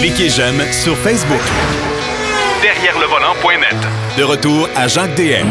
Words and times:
Cliquez 0.00 0.28
j'aime 0.28 0.60
sur 0.72 0.96
Facebook. 0.98 1.40
Derrière 2.62 2.98
le 2.98 3.06
volant.net. 3.06 3.76
De 4.18 4.22
retour 4.22 4.68
à 4.76 4.88
Jacques 4.88 5.14
DM. 5.16 5.46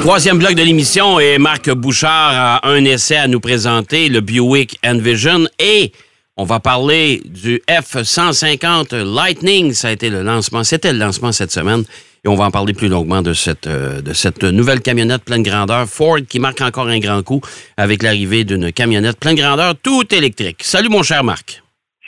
Troisième 0.00 0.38
bloc 0.38 0.54
de 0.54 0.62
l'émission 0.62 1.20
et 1.20 1.38
Marc 1.38 1.70
Bouchard 1.70 2.32
a 2.32 2.68
un 2.68 2.84
essai 2.84 3.16
à 3.16 3.28
nous 3.28 3.40
présenter, 3.40 4.08
le 4.08 4.20
Buick 4.20 4.78
Envision 4.84 5.46
et 5.58 5.92
on 6.36 6.44
va 6.44 6.58
parler 6.58 7.22
du 7.24 7.62
F-150 7.68 8.96
Lightning. 8.96 9.74
Ça 9.74 9.88
a 9.88 9.90
été 9.92 10.08
le 10.10 10.22
lancement, 10.22 10.64
c'était 10.64 10.92
le 10.92 10.98
lancement 10.98 11.30
cette 11.30 11.52
semaine. 11.52 11.84
Et 12.24 12.28
on 12.28 12.34
va 12.34 12.44
en 12.44 12.50
parler 12.50 12.72
plus 12.72 12.88
longuement 12.88 13.20
de 13.20 13.34
cette, 13.34 13.66
euh, 13.66 14.00
de 14.00 14.12
cette 14.12 14.44
nouvelle 14.44 14.80
camionnette 14.80 15.24
pleine 15.24 15.42
grandeur 15.42 15.88
Ford 15.88 16.18
qui 16.28 16.38
marque 16.38 16.60
encore 16.60 16.86
un 16.86 16.98
grand 16.98 17.22
coup 17.22 17.40
avec 17.76 18.02
l'arrivée 18.02 18.44
d'une 18.44 18.72
camionnette 18.72 19.18
pleine 19.18 19.36
grandeur 19.36 19.74
tout 19.82 20.12
électrique. 20.14 20.62
Salut 20.62 20.88
mon 20.88 21.02
cher 21.02 21.24
Marc. 21.24 21.61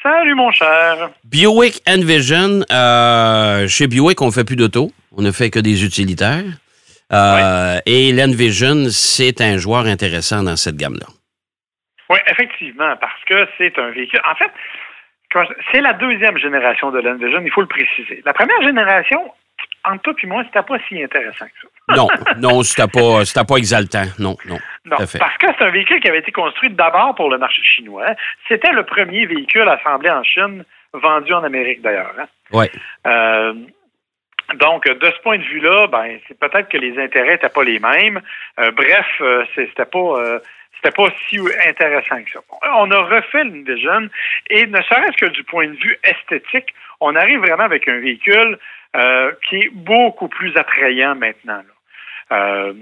Salut 0.07 0.35
mon 0.35 0.51
cher. 0.53 1.09
Buick 1.25 1.81
Envision, 1.89 2.61
euh, 2.71 3.67
chez 3.69 3.87
Buick, 3.87 4.21
on 4.21 4.27
ne 4.27 4.31
fait 4.33 4.45
plus 4.45 4.57
d'auto. 4.57 4.91
On 5.17 5.23
ne 5.23 5.33
fait 5.33 5.49
que 5.49 5.59
des 5.59 5.83
utilitaires. 5.83 6.45
Euh, 7.11 7.79
Et 7.87 8.13
l'Envision, 8.13 8.91
c'est 8.91 9.41
un 9.41 9.57
joueur 9.57 9.87
intéressant 9.87 10.43
dans 10.43 10.57
cette 10.57 10.77
gamme-là. 10.77 11.07
Oui, 12.11 12.19
effectivement, 12.31 12.95
parce 13.01 13.25
que 13.27 13.49
c'est 13.57 13.79
un 13.79 13.91
véhicule. 13.93 14.21
En 14.31 14.35
fait, 14.35 14.51
c'est 15.73 15.81
la 15.81 15.95
deuxième 15.95 16.37
génération 16.37 16.91
de 16.91 17.01
l'Envision, 17.01 17.41
il 17.43 17.51
faut 17.51 17.63
le 17.63 17.67
préciser. 17.67 18.21
La 18.27 18.35
première 18.35 18.61
génération, 18.61 19.33
entre 19.85 20.03
toi 20.03 20.15
et 20.23 20.27
moi, 20.27 20.45
c'était 20.45 20.63
pas 20.63 20.79
si 20.89 21.03
intéressant 21.03 21.47
que 21.47 21.61
ça. 21.63 21.69
non, 21.97 22.09
non, 22.39 22.63
c'était 22.63 22.89
pas, 22.89 23.45
pas 23.45 23.57
exaltant. 23.57 24.05
Non, 24.19 24.37
non. 24.47 24.59
Non, 24.87 24.97
parce 24.97 25.13
que 25.39 25.47
c'est 25.59 25.65
un 25.65 25.71
véhicule 25.71 26.01
qui 26.01 26.09
avait 26.09 26.21
été 26.21 26.33
construit 26.33 26.71
d'abord 26.71 27.15
pour 27.15 27.31
le 27.31 27.39
marché 27.39 27.63
chinois. 27.63 28.07
C'était 28.49 28.73
le 28.73 28.85
premier 28.85 29.27
véhicule 29.27 29.69
assemblé 29.69 30.11
en 30.11 30.23
Chine, 30.23 30.65
vendu 30.95 31.33
en 31.35 31.45
Amérique 31.45 31.83
d'ailleurs. 31.83 32.13
Hein. 32.19 32.27
Oui. 32.53 32.67
Euh, 33.07 33.55
donc, 34.55 34.85
de 34.85 35.07
ce 35.07 35.21
point 35.23 35.39
de 35.39 35.43
vue-là, 35.43 35.87
ben, 35.89 36.19
c'est 36.27 36.39
peut-être 36.39 36.69
que 36.69 36.79
les 36.79 36.99
intérêts 36.99 37.33
n'étaient 37.33 37.49
pas 37.49 37.65
les 37.65 37.79
mêmes. 37.79 38.21
Euh, 38.61 38.71
bref, 38.73 39.07
euh, 39.21 39.45
c'était 39.55 39.85
pas 39.85 40.41
c'était 40.77 40.95
pas 40.97 41.09
si 41.29 41.39
intéressant 41.67 42.23
que 42.23 42.31
ça. 42.31 42.41
On 42.77 42.91
a 42.91 43.01
refait 43.03 43.45
l'Invision 43.45 44.09
et 44.51 44.67
ne 44.67 44.83
serait-ce 44.83 45.17
que 45.17 45.31
du 45.31 45.43
point 45.45 45.69
de 45.69 45.77
vue 45.77 45.99
esthétique, 46.05 46.75
on 47.01 47.15
arrive 47.17 47.41
vraiment 47.41 47.65
avec 47.65 47.89
un 47.89 47.99
véhicule 48.01 48.59
euh, 48.95 49.33
qui 49.49 49.57
est 49.57 49.71
beaucoup 49.73 50.29
plus 50.29 50.57
attrayant 50.57 51.15
maintenant. 51.15 51.63
Euh, 52.33 52.73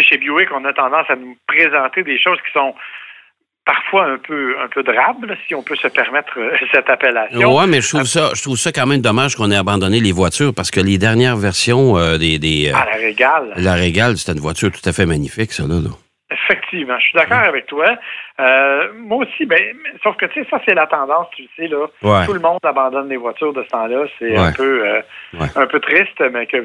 chez 0.00 0.16
Buick, 0.18 0.48
on 0.52 0.64
a 0.64 0.72
tendance 0.72 1.08
à 1.08 1.16
nous 1.16 1.36
présenter 1.46 2.02
des 2.02 2.18
choses 2.18 2.38
qui 2.46 2.52
sont 2.52 2.74
parfois 3.64 4.06
un 4.06 4.18
peu 4.18 4.56
un 4.58 4.68
peu 4.68 4.82
drables, 4.82 5.36
si 5.46 5.54
on 5.54 5.62
peut 5.62 5.76
se 5.76 5.88
permettre 5.88 6.38
euh, 6.38 6.56
cette 6.72 6.90
appellation. 6.90 7.56
Oui, 7.56 7.64
mais 7.68 7.80
je 7.80 7.88
trouve 7.90 8.04
ça 8.04 8.30
je 8.34 8.42
trouve 8.42 8.56
ça 8.56 8.72
quand 8.72 8.86
même 8.86 9.02
dommage 9.02 9.36
qu'on 9.36 9.50
ait 9.50 9.56
abandonné 9.56 10.00
les 10.00 10.12
voitures 10.12 10.52
parce 10.54 10.70
que 10.70 10.80
les 10.80 10.98
dernières 10.98 11.36
versions 11.36 11.94
des, 12.18 12.38
des 12.38 12.72
ah, 12.74 12.84
la 12.90 12.96
Régale. 12.96 13.52
La 13.56 13.74
Régale, 13.74 14.16
c'était 14.16 14.32
une 14.32 14.40
voiture 14.40 14.70
tout 14.72 14.88
à 14.88 14.92
fait 14.92 15.06
magnifique, 15.06 15.52
ça 15.52 15.64
là. 15.64 15.76
Effectivement, 16.72 16.98
je 16.98 17.04
suis 17.04 17.18
d'accord 17.18 17.46
avec 17.46 17.66
toi. 17.66 17.96
Euh, 18.40 18.92
moi 18.96 19.18
aussi, 19.18 19.44
ben, 19.44 19.60
sauf 20.02 20.16
que 20.16 20.24
tu 20.26 20.42
sais, 20.42 20.48
ça 20.48 20.58
c'est 20.66 20.74
la 20.74 20.86
tendance, 20.86 21.28
tu 21.36 21.44
sais 21.54 21.68
là. 21.68 21.86
Tout 22.24 22.32
le 22.32 22.40
monde 22.40 22.60
abandonne 22.62 23.10
les 23.10 23.18
voitures 23.18 23.52
de 23.52 23.62
ce 23.62 23.68
temps-là. 23.68 24.06
C'est 24.18 24.36
un 24.36 24.52
peu, 24.52 24.86
euh, 24.86 25.02
un 25.54 25.66
peu 25.66 25.80
triste, 25.80 26.18
mais 26.32 26.46
que 26.46 26.56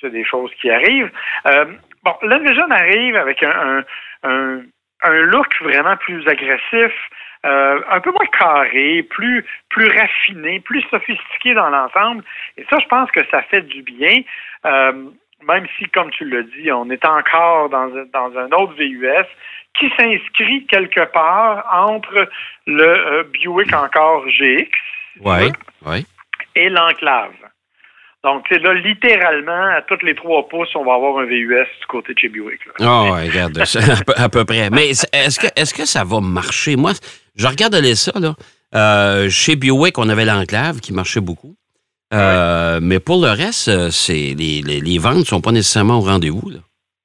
c'est 0.00 0.10
des 0.10 0.24
choses 0.24 0.52
qui 0.60 0.70
arrivent. 0.70 1.10
Euh, 1.46 1.64
bon, 2.04 2.12
l'Envision 2.22 2.70
arrive 2.70 3.16
avec 3.16 3.42
un, 3.42 3.84
un, 4.22 4.60
un, 5.02 5.12
look 5.22 5.48
vraiment 5.62 5.96
plus 5.96 6.26
agressif. 6.28 6.92
un 7.42 8.00
peu 8.00 8.12
moins 8.12 8.26
carré, 8.38 9.02
plus 9.02 9.44
plus 9.68 9.88
raffiné, 9.88 10.60
plus 10.60 10.82
sophistiqué 10.90 11.54
dans 11.54 11.70
l'ensemble. 11.70 12.22
Et 12.56 12.64
ça, 12.70 12.78
je 12.80 12.86
pense 12.86 13.10
que 13.10 13.20
ça 13.32 13.42
fait 13.42 13.62
du 13.62 13.82
bien 13.82 14.22
même 15.42 15.66
si, 15.78 15.88
comme 15.90 16.10
tu 16.10 16.28
l'as 16.28 16.42
dit, 16.42 16.70
on 16.72 16.90
est 16.90 17.04
encore 17.04 17.68
dans, 17.70 17.88
dans 18.12 18.38
un 18.38 18.50
autre 18.52 18.74
VUS 18.74 19.26
qui 19.78 19.88
s'inscrit 19.98 20.66
quelque 20.66 21.04
part 21.12 21.66
entre 21.72 22.28
le 22.66 22.82
euh, 22.82 23.24
Buick 23.24 23.72
encore 23.74 24.26
GX 24.28 24.70
et 26.54 26.68
l'enclave. 26.68 27.32
Donc, 28.24 28.44
c'est 28.48 28.58
là, 28.58 28.74
littéralement, 28.74 29.76
à 29.76 29.82
toutes 29.82 30.02
les 30.02 30.14
trois 30.14 30.48
pouces, 30.48 30.74
on 30.74 30.84
va 30.84 30.94
avoir 30.94 31.18
un 31.18 31.26
VUS 31.26 31.66
du 31.80 31.86
côté 31.86 32.12
de 32.12 32.18
chez 32.18 32.28
Buick. 32.28 32.60
Ah, 32.80 33.04
oh, 33.04 33.12
regarde, 33.12 33.56
à, 34.16 34.28
peu, 34.28 34.44
près. 34.44 34.68
Mais 34.70 34.88
est-ce 34.90 35.38
que, 35.38 35.46
est 35.46 35.76
que 35.76 35.86
ça 35.86 36.02
va 36.02 36.20
marcher? 36.20 36.74
Moi, 36.74 36.92
je 37.36 37.46
regardais 37.46 37.94
ça, 37.94 38.18
là. 38.18 38.34
Euh, 38.74 39.30
chez 39.30 39.54
Buick, 39.54 39.96
on 39.98 40.08
avait 40.08 40.24
l'enclave 40.24 40.80
qui 40.80 40.92
marchait 40.92 41.20
beaucoup. 41.20 41.54
Euh, 42.14 42.78
mais 42.82 43.00
pour 43.00 43.20
le 43.20 43.30
reste, 43.30 43.68
euh, 43.68 43.90
c'est 43.90 44.34
les, 44.38 44.62
les, 44.62 44.98
ventes 44.98 45.16
ne 45.16 45.24
sont 45.24 45.40
pas 45.40 45.50
nécessairement 45.50 45.98
au 45.98 46.02
rendez-vous. 46.02 46.52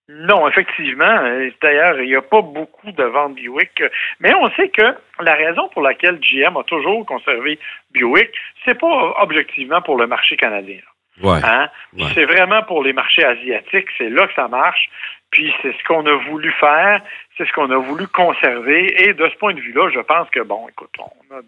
Non, 0.09 0.47
effectivement. 0.47 1.23
D'ailleurs, 1.61 1.99
il 1.99 2.07
n'y 2.07 2.15
a 2.15 2.21
pas 2.21 2.41
beaucoup 2.41 2.91
de 2.91 3.03
ventes 3.03 3.35
Buick. 3.35 3.83
Mais 4.19 4.33
on 4.35 4.49
sait 4.51 4.69
que 4.69 4.95
la 5.19 5.33
raison 5.33 5.69
pour 5.69 5.81
laquelle 5.81 6.19
GM 6.19 6.55
a 6.57 6.63
toujours 6.63 7.05
conservé 7.05 7.57
Buick, 7.91 8.29
c'est 8.63 8.79
pas 8.79 9.15
objectivement 9.21 9.81
pour 9.81 9.97
le 9.97 10.05
marché 10.05 10.37
canadien. 10.37 10.79
Hein? 11.23 11.69
C'est 12.13 12.25
vraiment 12.25 12.63
pour 12.63 12.83
les 12.83 12.93
marchés 12.93 13.23
asiatiques. 13.23 13.87
C'est 13.97 14.09
là 14.09 14.27
que 14.27 14.33
ça 14.33 14.47
marche. 14.47 14.89
Puis 15.31 15.53
c'est 15.61 15.71
ce 15.71 15.83
qu'on 15.85 16.05
a 16.05 16.15
voulu 16.29 16.51
faire, 16.59 17.01
c'est 17.37 17.47
ce 17.47 17.53
qu'on 17.53 17.71
a 17.71 17.77
voulu 17.77 18.05
conserver. 18.07 19.07
Et 19.07 19.13
de 19.13 19.29
ce 19.29 19.35
point 19.37 19.53
de 19.53 19.61
vue-là, 19.61 19.89
je 19.93 20.01
pense 20.01 20.29
que, 20.29 20.41
bon, 20.41 20.67
écoute, 20.67 20.93
on 20.99 21.35
a, 21.35 21.39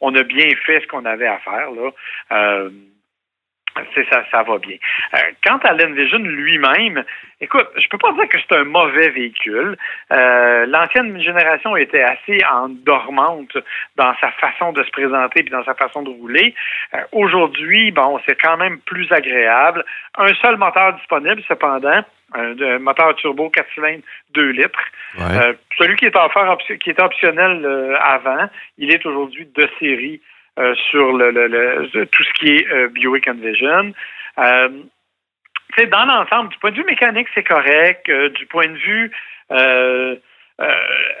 on 0.00 0.14
a 0.14 0.22
bien 0.22 0.48
fait 0.64 0.80
ce 0.80 0.86
qu'on 0.86 1.04
avait 1.04 1.26
à 1.26 1.38
faire. 1.38 1.70
Là. 1.70 1.90
Euh, 2.32 2.70
c'est 3.94 4.08
ça, 4.08 4.22
ça 4.30 4.42
va 4.42 4.58
bien. 4.58 4.76
Euh, 5.14 5.18
quant 5.44 5.58
à 5.58 5.72
l'Envision 5.72 6.18
lui-même, 6.18 7.04
écoute, 7.40 7.68
je 7.76 7.88
peux 7.88 7.98
pas 7.98 8.12
dire 8.12 8.28
que 8.28 8.38
c'est 8.38 8.56
un 8.56 8.64
mauvais 8.64 9.10
véhicule. 9.10 9.76
Euh, 10.12 10.66
l'ancienne 10.66 11.20
génération 11.20 11.76
était 11.76 12.02
assez 12.02 12.40
endormante 12.50 13.56
dans 13.96 14.14
sa 14.20 14.30
façon 14.32 14.72
de 14.72 14.82
se 14.82 14.90
présenter 14.90 15.40
et 15.40 15.50
dans 15.50 15.64
sa 15.64 15.74
façon 15.74 16.02
de 16.02 16.10
rouler. 16.10 16.54
Euh, 16.94 16.98
aujourd'hui, 17.12 17.90
bon, 17.90 18.18
c'est 18.26 18.40
quand 18.40 18.56
même 18.56 18.78
plus 18.80 19.10
agréable. 19.12 19.84
Un 20.16 20.34
seul 20.34 20.56
moteur 20.56 20.94
disponible, 20.94 21.42
cependant, 21.48 22.02
un, 22.34 22.78
moteur 22.78 23.14
turbo 23.16 23.50
4 23.50 23.66
cylindres 23.74 24.02
2 24.34 24.50
litres. 24.50 24.80
celui 25.78 25.96
qui 25.96 26.06
est 26.06 26.16
offert, 26.16 26.56
qui 26.80 26.90
était 26.90 27.02
optionnel 27.02 27.96
avant, 28.02 28.48
il 28.78 28.92
est 28.92 29.04
aujourd'hui 29.06 29.48
de 29.54 29.68
série 29.78 30.20
euh, 30.58 30.74
sur 30.90 31.12
le, 31.12 32.04
tout 32.06 32.24
ce 32.24 32.32
qui 32.34 32.56
est 32.56 32.66
euh, 32.72 32.88
Buick 32.88 33.28
Envision. 33.28 33.92
Euh, 34.38 34.68
dans 35.90 36.04
l'ensemble, 36.06 36.48
du 36.48 36.58
point 36.58 36.70
de 36.70 36.76
vue 36.76 36.84
mécanique, 36.84 37.28
c'est 37.34 37.42
correct. 37.42 38.08
Euh, 38.08 38.30
du 38.30 38.46
point 38.46 38.66
de 38.66 38.78
vue 38.78 39.12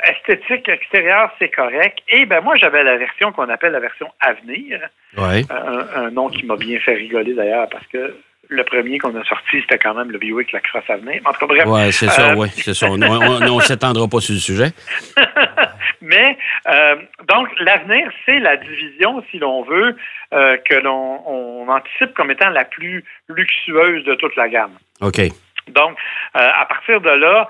esthétique 0.08 0.68
extérieur, 0.68 1.30
c'est 1.38 1.50
correct. 1.50 1.98
Et 2.08 2.24
ben 2.24 2.40
moi, 2.40 2.56
j'avais 2.56 2.82
la 2.82 2.96
version 2.96 3.32
qu'on 3.32 3.50
appelle 3.50 3.72
la 3.72 3.80
version 3.80 4.10
Avenir. 4.20 4.80
Ouais. 5.18 5.42
un, 5.50 6.10
nom 6.10 6.28
qui 6.30 6.46
m'a 6.46 6.56
bien 6.56 6.80
fait 6.80 6.94
rigoler 6.94 7.34
d'ailleurs 7.34 7.68
parce 7.68 7.86
que 7.88 8.16
le 8.48 8.64
premier 8.64 8.98
qu'on 8.98 9.14
a 9.16 9.24
sorti, 9.24 9.60
c'était 9.60 9.78
quand 9.78 9.94
même 9.94 10.10
le 10.10 10.18
Buick 10.18 10.52
La 10.52 10.60
Crosse 10.60 10.88
Avenir. 10.88 11.20
En 11.24 11.32
tout 11.32 11.40
cas, 11.40 11.46
bref. 11.46 11.64
Oui, 11.66 11.92
c'est 11.92 12.08
ça, 12.08 12.34
oui, 12.34 12.48
c'est 12.54 12.74
ça. 12.74 12.90
On 12.90 12.96
ne 12.96 13.60
s'étendra 13.60 14.08
pas 14.08 14.20
sur 14.20 14.34
le 14.34 14.40
sujet. 14.40 14.70
Mais 16.00 16.36
euh, 16.68 16.96
donc 17.28 17.48
l'avenir, 17.60 18.10
c'est 18.24 18.38
la 18.38 18.56
division, 18.56 19.22
si 19.30 19.38
l'on 19.38 19.62
veut, 19.62 19.96
euh, 20.32 20.56
que 20.58 20.74
l'on 20.74 21.68
anticipe 21.68 22.14
comme 22.14 22.30
étant 22.30 22.50
la 22.50 22.64
plus 22.64 23.04
luxueuse 23.28 24.04
de 24.04 24.14
toute 24.14 24.36
la 24.36 24.48
gamme. 24.48 24.76
OK. 25.00 25.20
Donc, 25.68 25.98
euh, 26.36 26.48
à 26.54 26.64
partir 26.66 27.00
de 27.00 27.10
là, 27.10 27.48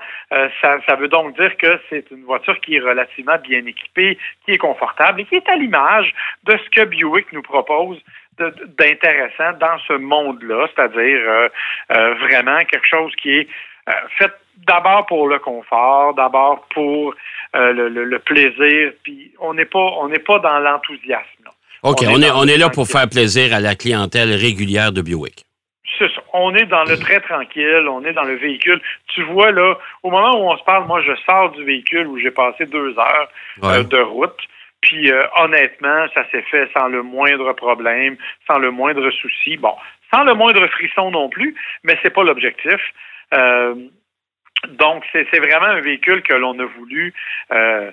ça, 0.59 0.77
ça, 0.87 0.95
veut 0.95 1.07
donc 1.07 1.39
dire 1.39 1.55
que 1.57 1.79
c'est 1.87 2.09
une 2.09 2.23
voiture 2.23 2.59
qui 2.61 2.75
est 2.75 2.79
relativement 2.79 3.37
bien 3.37 3.63
équipée, 3.63 4.17
qui 4.43 4.53
est 4.53 4.57
confortable 4.57 5.21
et 5.21 5.25
qui 5.25 5.35
est 5.35 5.47
à 5.47 5.55
l'image 5.55 6.11
de 6.45 6.57
ce 6.57 6.69
que 6.71 6.85
Buick 6.85 7.31
nous 7.31 7.43
propose 7.43 7.99
d'intéressant 8.39 9.53
dans 9.59 9.77
ce 9.87 9.93
monde-là, 9.93 10.67
c'est-à-dire 10.73 11.49
vraiment 11.89 12.57
quelque 12.65 12.87
chose 12.87 13.11
qui 13.17 13.37
est 13.37 13.47
fait 14.17 14.31
d'abord 14.65 15.05
pour 15.05 15.27
le 15.27 15.39
confort, 15.39 16.13
d'abord 16.13 16.65
pour 16.73 17.13
euh, 17.55 17.89
le, 17.89 18.19
plaisir, 18.19 18.91
puis 19.03 19.31
on 19.39 19.53
n'est 19.53 19.65
pas 19.65 19.79
on 19.99 20.09
n'est 20.09 20.19
pas 20.19 20.39
dans 20.39 20.59
l'enthousiasme. 20.59 21.25
OK, 21.83 21.99
on, 22.07 22.21
est, 22.21 22.31
on 22.31 22.43
est 22.43 22.57
là 22.57 22.69
pour 22.69 22.87
faire 22.87 23.07
plaisir 23.07 23.53
à 23.53 23.59
la 23.59 23.75
clientèle 23.75 24.33
régulière 24.33 24.91
de 24.91 25.01
Buick. 25.01 25.45
C'est 25.97 26.09
ça. 26.13 26.21
On 26.33 26.53
est 26.55 26.65
dans 26.65 26.83
le 26.83 26.97
très 26.97 27.19
tranquille, 27.21 27.87
on 27.89 28.03
est 28.03 28.13
dans 28.13 28.23
le 28.23 28.35
véhicule. 28.35 28.81
Tu 29.13 29.23
vois, 29.23 29.51
là, 29.51 29.77
au 30.03 30.11
moment 30.11 30.37
où 30.37 30.51
on 30.51 30.57
se 30.57 30.63
parle, 30.63 30.85
moi, 30.85 31.01
je 31.01 31.13
sors 31.25 31.51
du 31.51 31.63
véhicule 31.63 32.07
où 32.07 32.19
j'ai 32.19 32.31
passé 32.31 32.65
deux 32.65 32.97
heures 32.97 33.29
euh, 33.63 33.83
de 33.83 33.97
route. 33.97 34.37
Puis, 34.81 35.11
euh, 35.11 35.23
honnêtement, 35.37 36.05
ça 36.13 36.23
s'est 36.29 36.43
fait 36.43 36.69
sans 36.75 36.87
le 36.87 37.03
moindre 37.03 37.53
problème, 37.53 38.17
sans 38.47 38.59
le 38.59 38.71
moindre 38.71 39.09
souci. 39.11 39.57
Bon, 39.57 39.73
sans 40.13 40.23
le 40.23 40.33
moindre 40.33 40.67
frisson 40.67 41.11
non 41.11 41.29
plus, 41.29 41.55
mais 41.83 41.97
c'est 42.03 42.13
pas 42.13 42.23
l'objectif. 42.23 42.79
Donc, 44.69 45.05
c'est 45.11 45.39
vraiment 45.39 45.67
un 45.67 45.81
véhicule 45.81 46.21
que 46.23 46.33
l'on 46.33 46.57
a 46.59 46.65
voulu 46.65 47.13
euh, 47.51 47.91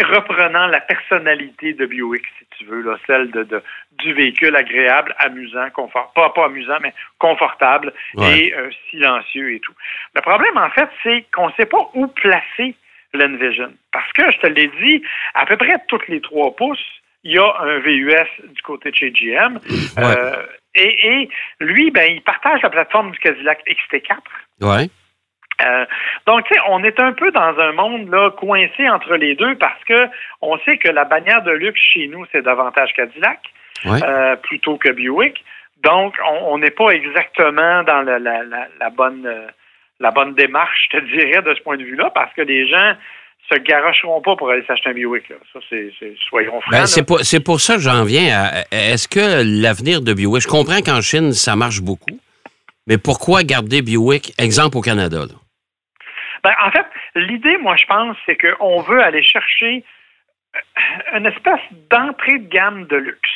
reprenant 0.00 0.66
la 0.66 0.80
personnalité 0.80 1.74
de 1.74 1.86
Buick, 1.86 2.24
si 2.38 2.46
tu 2.58 2.64
veux, 2.64 2.82
là, 2.82 2.96
celle 3.06 3.30
de, 3.30 3.44
de 3.44 3.62
du 3.92 4.12
véhicule 4.12 4.54
agréable, 4.56 5.14
amusant, 5.18 5.70
confort, 5.70 6.12
pas, 6.14 6.30
pas 6.30 6.46
amusant, 6.46 6.78
mais 6.82 6.92
confortable 7.18 7.92
Ouais. 8.14 8.38
et 8.38 8.54
euh, 8.54 8.70
silencieux 8.90 9.54
et 9.54 9.60
tout. 9.60 9.74
Le 10.14 10.20
problème, 10.22 10.56
en 10.56 10.70
fait, 10.70 10.88
c'est 11.02 11.24
qu'on 11.34 11.48
ne 11.48 11.52
sait 11.58 11.66
pas 11.66 11.88
où 11.94 12.06
placer 12.08 12.74
l'Envision. 13.14 13.72
Parce 13.92 14.10
que, 14.12 14.30
je 14.32 14.38
te 14.38 14.46
l'ai 14.48 14.70
dit, 14.82 15.02
à 15.34 15.46
peu 15.46 15.56
près 15.56 15.76
toutes 15.88 16.08
les 16.08 16.20
trois 16.20 16.54
pouces, 16.54 16.84
il 17.24 17.32
y 17.34 17.38
a 17.38 17.56
un 17.60 17.78
VUS 17.78 18.48
du 18.54 18.62
côté 18.62 18.90
de 18.90 18.96
chez 18.96 19.10
GM. 19.10 19.58
Euh, 19.98 20.46
et, 20.76 21.22
et 21.22 21.28
lui, 21.60 21.90
ben, 21.90 22.06
il 22.10 22.22
partage 22.22 22.62
la 22.62 22.70
plateforme 22.70 23.10
du 23.10 23.18
Cadillac 23.18 23.60
XT4. 23.66 24.18
Ouais. 24.60 24.88
Euh, 25.64 25.86
donc, 26.26 26.46
tu 26.46 26.54
sais, 26.54 26.60
on 26.68 26.84
est 26.84 27.00
un 27.00 27.12
peu 27.12 27.30
dans 27.32 27.58
un 27.58 27.72
monde 27.72 28.10
là 28.10 28.30
coincé 28.30 28.88
entre 28.88 29.14
les 29.16 29.34
deux 29.34 29.54
parce 29.56 29.82
que 29.84 30.06
on 30.42 30.58
sait 30.58 30.76
que 30.76 30.88
la 30.88 31.04
bannière 31.04 31.42
de 31.42 31.52
luxe 31.52 31.80
chez 31.80 32.08
nous, 32.08 32.26
c'est 32.32 32.42
davantage 32.42 32.92
Cadillac 32.94 33.40
Ouais. 33.84 34.02
euh, 34.02 34.36
plutôt 34.36 34.78
que 34.78 34.88
Buick. 34.90 35.44
Donc, 35.82 36.14
on 36.24 36.56
n'est 36.58 36.70
pas 36.70 36.90
exactement 36.90 37.82
dans 37.82 38.00
la, 38.02 38.18
la, 38.18 38.42
la, 38.42 38.68
la 38.80 38.90
bonne 38.90 39.26
euh, 39.26 39.46
la 40.00 40.10
bonne 40.10 40.34
démarche, 40.34 40.88
je 40.90 40.98
te 40.98 41.04
dirais, 41.04 41.42
de 41.42 41.54
ce 41.54 41.62
point 41.62 41.76
de 41.76 41.84
vue-là, 41.84 42.10
parce 42.14 42.32
que 42.34 42.42
les 42.42 42.68
gens 42.68 42.92
se 43.48 43.58
garocheront 43.60 44.20
pas 44.22 44.34
pour 44.36 44.50
aller 44.50 44.64
s'acheter 44.66 44.90
un 44.90 44.94
Buick. 44.94 45.28
Là. 45.28 45.36
Ça, 45.52 45.60
c'est, 45.70 45.92
c'est- 45.98 46.14
soyons 46.28 46.60
francs. 46.60 46.72
Ben, 46.72 46.86
c'est 46.86 47.04
pour, 47.06 47.20
c'est 47.20 47.40
pour 47.40 47.60
ça 47.60 47.74
que 47.74 47.80
j'en 47.80 48.04
viens 48.04 48.36
à. 48.36 48.64
Est-ce 48.72 49.06
que 49.08 49.42
l'avenir 49.62 50.00
de 50.02 50.12
Buick. 50.14 50.42
Je 50.42 50.48
comprends 50.48 50.80
qu'en 50.80 51.00
Chine, 51.00 51.32
ça 51.32 51.54
marche 51.56 51.80
beaucoup, 51.80 52.18
mais 52.86 52.98
pourquoi 52.98 53.42
garder 53.44 53.82
Buick, 53.82 54.32
exemple 54.38 54.76
au 54.78 54.80
Canada? 54.80 55.18
là? 55.20 55.34
Ben, 56.44 56.52
en 56.64 56.70
fait, 56.70 56.86
l'idée, 57.14 57.56
moi, 57.58 57.76
je 57.76 57.86
pense, 57.86 58.16
c'est 58.26 58.36
qu'on 58.36 58.80
veut 58.82 59.02
aller 59.02 59.22
chercher 59.22 59.84
euh, 60.54 61.16
une 61.18 61.26
espèce 61.26 61.60
d'entrée 61.90 62.38
de 62.38 62.48
gamme 62.48 62.86
de 62.86 62.96
luxe. 62.96 63.30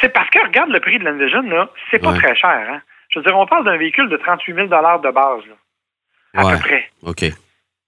C'est 0.00 0.10
parce 0.12 0.30
que 0.30 0.38
regarde 0.46 0.70
le 0.70 0.80
prix 0.80 0.98
de 0.98 1.04
l'Envision, 1.04 1.42
là, 1.42 1.68
c'est 1.90 1.98
pas 1.98 2.12
Ouais. 2.12 2.18
très 2.18 2.36
cher. 2.36 2.50
Hein? 2.70 2.80
Je 3.08 3.18
veux 3.18 3.24
dire, 3.24 3.36
on 3.36 3.46
parle 3.46 3.64
d'un 3.64 3.76
véhicule 3.76 4.08
de 4.08 4.16
38 4.16 4.54
000 4.54 4.66
de 4.68 5.10
base, 5.10 5.42
là, 5.46 5.54
à 6.34 6.44
Ouais. 6.46 6.52
peu 6.54 6.58
près. 6.60 6.90
OK. 7.02 7.24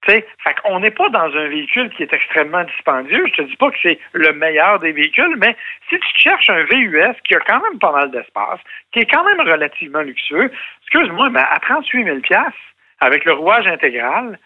Tu 0.03 0.11
sais, 0.13 0.27
fait 0.43 0.55
qu'on 0.61 0.81
n'est 0.81 0.91
pas 0.91 1.09
dans 1.11 1.27
un 1.37 1.49
véhicule 1.49 1.91
qui 1.91 2.03
est 2.03 2.13
extrêmement 2.13 2.65
dispendieux. 2.65 3.25
Je 3.29 3.33
te 3.35 3.43
dis 3.43 3.57
pas 3.57 3.71
que 3.71 3.79
c'est 3.83 3.99
le 4.13 4.33
meilleur 4.33 4.81
des 4.81 4.93
véhicules, 4.93 5.37
mais 5.39 5.57
si 5.89 5.99
tu 5.99 6.09
cherches 6.17 6.51
un 6.51 6.65
VUS 6.65 7.15
qui 7.25 7.37
a 7.37 7.41
quand 7.41 7.61
même 7.61 7.79
pas 7.79 7.93
mal 7.93 8.11
d'espace, 8.11 8.59
qui 8.93 9.01
est 9.01 9.11
quand 9.11 9.25
même 9.25 9.41
relativement 9.41 10.03
luxueux, 10.03 10.51
excuse-moi, 10.83 11.31
mais 11.31 11.41
à 11.41 11.59
38 11.61 12.05
000 12.05 12.19
avec 13.01 13.25
le 13.25 13.33
rouage 13.33 13.67
intégral, 13.69 14.39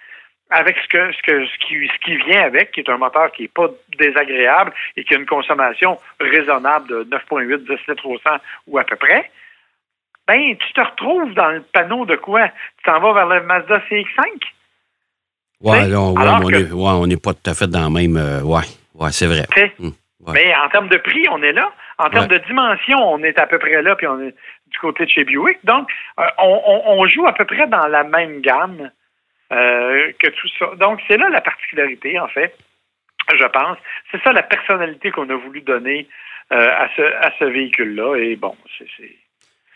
avec 0.50 0.76
ce 0.78 0.88
que 0.88 1.12
ce 1.12 1.22
que 1.22 1.46
ce 1.46 1.58
qui 1.58 1.88
ce 1.88 1.98
qui 2.04 2.16
vient 2.16 2.42
avec, 2.42 2.72
qui 2.72 2.80
est 2.80 2.90
un 2.90 2.98
moteur 2.98 3.32
qui 3.32 3.44
est 3.44 3.52
pas 3.52 3.68
désagréable 3.98 4.72
et 4.96 5.04
qui 5.04 5.14
a 5.14 5.18
une 5.18 5.26
consommation 5.26 5.98
raisonnable 6.20 6.88
de 6.88 7.04
9,8 7.04 7.64
10 7.64 7.88
litres 7.88 8.06
au 8.06 8.18
100 8.18 8.30
ou 8.68 8.78
à 8.78 8.84
peu 8.84 8.96
près, 8.96 9.30
ben 10.28 10.56
tu 10.56 10.72
te 10.72 10.80
retrouves 10.80 11.34
dans 11.34 11.50
le 11.50 11.62
panneau 11.62 12.04
de 12.04 12.16
quoi? 12.16 12.48
Tu 12.48 12.84
t'en 12.84 13.00
vas 13.00 13.12
vers 13.12 13.26
le 13.26 13.46
Mazda 13.46 13.78
CX-5 13.90 14.52
Ouais, 15.62 15.88
là, 15.88 16.00
on- 16.00 16.14
ouais, 17.00 17.06
n'est 17.06 17.16
pas 17.16 17.32
tout 17.32 17.50
à 17.50 17.54
fait 17.54 17.66
dans 17.68 17.84
le 17.88 17.90
même. 17.90 18.16
euh, 18.16 18.42
ouais, 18.42 18.62
ouais, 18.94 19.10
c'est 19.12 19.26
vrai. 19.26 19.44
Hum, 19.80 19.92
ouais. 20.26 20.32
Mais 20.34 20.54
en 20.54 20.68
termes 20.68 20.88
de 20.88 20.98
prix, 20.98 21.24
on 21.30 21.42
est 21.42 21.52
là. 21.52 21.72
En 21.98 22.10
termes 22.10 22.28
de 22.28 22.38
dimension, 22.46 22.98
on 22.98 23.22
est 23.22 23.38
à 23.38 23.46
peu 23.46 23.58
près 23.58 23.80
là, 23.82 23.96
puis 23.96 24.06
on 24.06 24.20
est 24.20 24.34
du 24.66 24.78
côté 24.80 25.04
de 25.06 25.10
chez 25.10 25.24
Buick. 25.24 25.58
Donc, 25.64 25.88
euh, 26.20 26.24
on, 26.38 26.60
on- 26.66 26.82
on 27.00 27.06
joue 27.06 27.26
à 27.26 27.32
peu 27.32 27.44
près 27.46 27.66
dans 27.68 27.86
la 27.86 28.04
même 28.04 28.40
gamme 28.42 28.90
euh, 29.52 30.12
que 30.18 30.28
tout 30.28 30.48
ça. 30.58 30.66
Donc, 30.76 31.00
c'est 31.08 31.16
là 31.16 31.28
la 31.30 31.40
particularité, 31.40 32.18
en 32.20 32.28
fait, 32.28 32.54
je 33.32 33.44
pense. 33.46 33.78
C'est 34.10 34.20
ça 34.22 34.32
la 34.32 34.42
personnalité 34.42 35.10
qu'on 35.10 35.30
a 35.30 35.36
voulu 35.36 35.60
donner 35.62 36.06
euh, 36.52 36.68
à 36.78 36.88
ce, 36.96 37.02
à 37.02 37.32
ce 37.38 37.44
véhicule-là. 37.44 38.16
Et 38.16 38.36
bon, 38.36 38.54
c'est... 38.78 38.86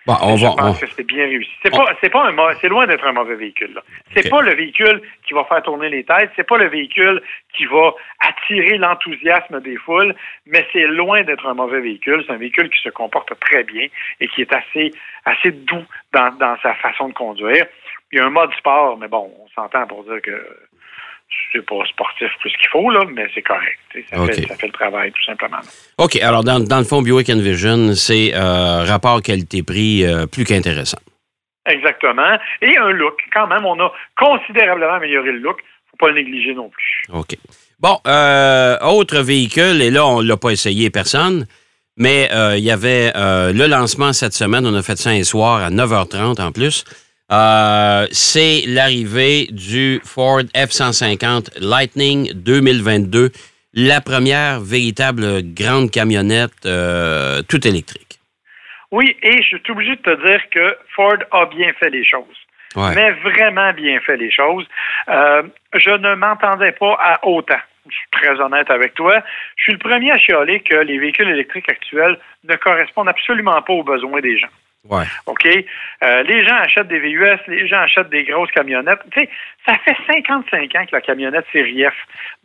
Bon, 0.06 0.14
on 0.22 0.36
je 0.36 0.44
va. 0.46 0.52
on- 0.52 0.56
pense 0.56 0.80
que 0.80 0.86
c'est 0.86 1.06
bien 1.06 1.24
réussi. 1.26 1.50
C'est 1.62 1.70
pas, 1.70 1.84
c'est 2.00 2.08
pas 2.10 2.26
un, 2.26 2.34
c'est 2.60 2.68
loin 2.68 2.86
d'être 2.86 3.04
un 3.06 3.12
mauvais 3.12 3.34
véhicule. 3.36 3.74
là. 3.74 3.82
C'est 4.14 4.28
pas 4.30 4.40
le 4.40 4.54
véhicule 4.54 5.02
qui 5.26 5.34
va 5.34 5.44
faire 5.44 5.62
tourner 5.62 5.88
les 5.90 6.04
têtes. 6.04 6.30
C'est 6.36 6.46
pas 6.48 6.56
le 6.58 6.68
véhicule 6.68 7.22
qui 7.54 7.66
va 7.66 7.92
attirer 8.20 8.78
l'enthousiasme 8.78 9.60
des 9.60 9.76
foules, 9.76 10.14
mais 10.46 10.66
c'est 10.72 10.86
loin 10.86 11.22
d'être 11.22 11.46
un 11.46 11.54
mauvais 11.54 11.80
véhicule. 11.80 12.24
C'est 12.26 12.32
un 12.32 12.38
véhicule 12.38 12.70
qui 12.70 12.80
se 12.80 12.88
comporte 12.88 13.38
très 13.40 13.62
bien 13.64 13.86
et 14.20 14.28
qui 14.28 14.40
est 14.42 14.52
assez, 14.52 14.90
assez 15.26 15.50
doux 15.52 15.84
dans, 16.12 16.30
dans 16.38 16.56
sa 16.62 16.74
façon 16.74 17.08
de 17.08 17.14
conduire. 17.14 17.66
Il 18.12 18.18
y 18.18 18.20
a 18.22 18.26
un 18.26 18.30
mode 18.30 18.52
sport, 18.54 18.96
mais 18.98 19.06
bon, 19.08 19.30
on 19.38 19.48
s'entend 19.50 19.86
pour 19.86 20.02
dire 20.04 20.20
que 20.22 20.32
c'est 21.52 21.64
pas 21.64 21.84
sportif 21.88 22.28
plus 22.40 22.52
qu'il 22.52 22.68
faut, 22.70 22.90
là, 22.90 23.04
mais 23.12 23.26
c'est 23.34 23.42
correct. 23.42 23.78
Ça, 24.10 24.26
fait, 24.26 24.46
ça 24.48 24.56
fait 24.56 24.66
le 24.66 24.72
travail, 24.72 25.12
tout 25.12 25.24
simplement. 25.24 25.60
OK, 25.98 26.16
alors 26.16 26.44
dans, 26.44 26.60
dans 26.60 26.78
le 26.78 26.84
fond, 26.84 27.02
Buick 27.02 27.28
Envision, 27.30 27.94
c'est 27.94 28.32
euh, 28.34 28.84
rapport 28.84 29.22
qualité-prix 29.22 30.04
euh, 30.04 30.26
plus 30.26 30.44
qu'intéressant. 30.44 30.98
Exactement. 31.66 32.38
Et 32.62 32.76
un 32.76 32.90
look. 32.90 33.20
Quand 33.32 33.46
même, 33.46 33.64
on 33.64 33.78
a 33.80 33.92
considérablement 34.18 34.94
amélioré 34.94 35.32
le 35.32 35.38
look. 35.38 35.58
faut 35.90 35.96
pas 35.98 36.08
le 36.08 36.14
négliger 36.14 36.54
non 36.54 36.68
plus. 36.68 37.02
OK. 37.12 37.36
Bon, 37.78 37.98
euh, 38.06 38.76
autre 38.82 39.20
véhicule, 39.20 39.80
et 39.82 39.90
là, 39.90 40.06
on 40.06 40.22
ne 40.22 40.28
l'a 40.28 40.36
pas 40.36 40.50
essayé 40.50 40.90
personne, 40.90 41.46
mais 41.96 42.28
euh, 42.32 42.56
il 42.56 42.64
y 42.64 42.70
avait 42.70 43.12
le 43.14 43.66
lancement 43.66 44.12
cette 44.12 44.34
semaine. 44.34 44.66
On 44.66 44.74
a 44.74 44.82
fait 44.82 44.96
ça 44.96 45.10
un 45.10 45.22
soir 45.22 45.62
à 45.62 45.70
9h30 45.70 46.40
en 46.40 46.52
plus. 46.52 46.84
Euh, 47.32 48.06
c'est 48.10 48.62
l'arrivée 48.66 49.46
du 49.50 50.00
Ford 50.04 50.42
F-150 50.54 51.60
Lightning 51.60 52.32
2022, 52.34 53.30
la 53.74 54.00
première 54.00 54.58
véritable 54.60 55.42
grande 55.54 55.92
camionnette 55.92 56.66
euh, 56.66 57.42
tout 57.48 57.64
électrique. 57.68 58.18
Oui, 58.90 59.16
et 59.22 59.42
je 59.42 59.56
suis 59.58 59.70
obligé 59.70 59.94
de 59.94 60.02
te 60.02 60.26
dire 60.26 60.40
que 60.50 60.76
Ford 60.96 61.18
a 61.30 61.46
bien 61.46 61.72
fait 61.78 61.90
les 61.90 62.04
choses. 62.04 62.26
Ouais. 62.74 62.94
Mais 62.96 63.12
vraiment 63.22 63.72
bien 63.74 64.00
fait 64.00 64.16
les 64.16 64.32
choses. 64.32 64.66
Euh, 65.08 65.42
je 65.74 65.90
ne 65.90 66.14
m'entendais 66.16 66.72
pas 66.72 66.96
à 67.00 67.24
autant. 67.24 67.60
Je 67.88 67.94
suis 67.94 68.08
très 68.10 68.40
honnête 68.40 68.70
avec 68.70 68.94
toi. 68.94 69.22
Je 69.56 69.62
suis 69.62 69.72
le 69.72 69.78
premier 69.78 70.10
à 70.10 70.18
chialer 70.18 70.60
que 70.60 70.76
les 70.76 70.98
véhicules 70.98 71.28
électriques 71.28 71.68
actuels 71.68 72.18
ne 72.44 72.56
correspondent 72.56 73.08
absolument 73.08 73.62
pas 73.62 73.72
aux 73.72 73.84
besoins 73.84 74.20
des 74.20 74.38
gens. 74.38 74.48
Ouais. 74.88 75.04
OK? 75.26 75.46
Euh, 75.46 76.22
les 76.22 76.44
gens 76.46 76.56
achètent 76.56 76.88
des 76.88 77.00
VUS, 77.00 77.38
les 77.48 77.68
gens 77.68 77.80
achètent 77.80 78.08
des 78.08 78.24
grosses 78.24 78.50
camionnettes. 78.50 79.00
Tu 79.12 79.20
sais, 79.20 79.30
ça 79.66 79.76
fait 79.84 79.96
55 80.06 80.74
ans 80.74 80.86
que 80.86 80.92
la 80.96 81.00
camionnette 81.02 81.44
série 81.52 81.84
F 81.84 81.94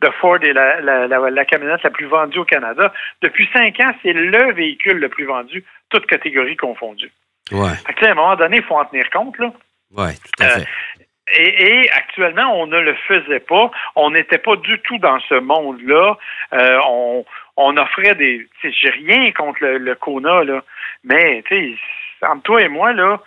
de 0.00 0.10
Ford 0.20 0.38
est 0.42 0.52
la, 0.52 0.80
la, 0.80 1.06
la, 1.06 1.30
la 1.30 1.44
camionnette 1.46 1.82
la 1.82 1.90
plus 1.90 2.06
vendue 2.06 2.38
au 2.38 2.44
Canada. 2.44 2.92
Depuis 3.22 3.48
5 3.54 3.80
ans, 3.80 3.92
c'est 4.02 4.12
le 4.12 4.52
véhicule 4.52 4.98
le 4.98 5.08
plus 5.08 5.24
vendu, 5.24 5.64
toutes 5.88 6.06
catégories 6.06 6.56
confondues. 6.56 7.12
Ouais. 7.52 7.72
À 7.86 8.10
un 8.10 8.14
moment 8.14 8.36
donné, 8.36 8.58
il 8.58 8.62
faut 8.64 8.76
en 8.76 8.84
tenir 8.84 9.08
compte, 9.10 9.38
là. 9.38 9.52
Ouais, 9.96 10.12
tout 10.14 10.42
à 10.42 10.58
Euh. 10.58 10.64
Et, 11.34 11.82
et 11.82 11.90
actuellement, 11.90 12.60
on 12.60 12.66
ne 12.66 12.78
le 12.78 12.94
faisait 13.08 13.40
pas. 13.40 13.70
On 13.96 14.10
n'était 14.10 14.38
pas 14.38 14.56
du 14.56 14.78
tout 14.82 14.98
dans 14.98 15.18
ce 15.20 15.34
monde-là. 15.34 16.16
Euh, 16.52 16.78
on, 16.86 17.24
on 17.56 17.76
offrait 17.76 18.14
des. 18.14 18.46
J'ai 18.62 18.90
rien 18.90 19.32
contre 19.32 19.58
le, 19.62 19.78
le 19.78 19.94
Kona, 19.96 20.44
là. 20.44 20.62
Mais, 21.02 21.42
tu 21.48 21.74
sais, 21.74 21.78
entre 22.26 22.42
toi 22.42 22.62
et 22.62 22.68
moi, 22.68 22.92
là, 22.92 23.20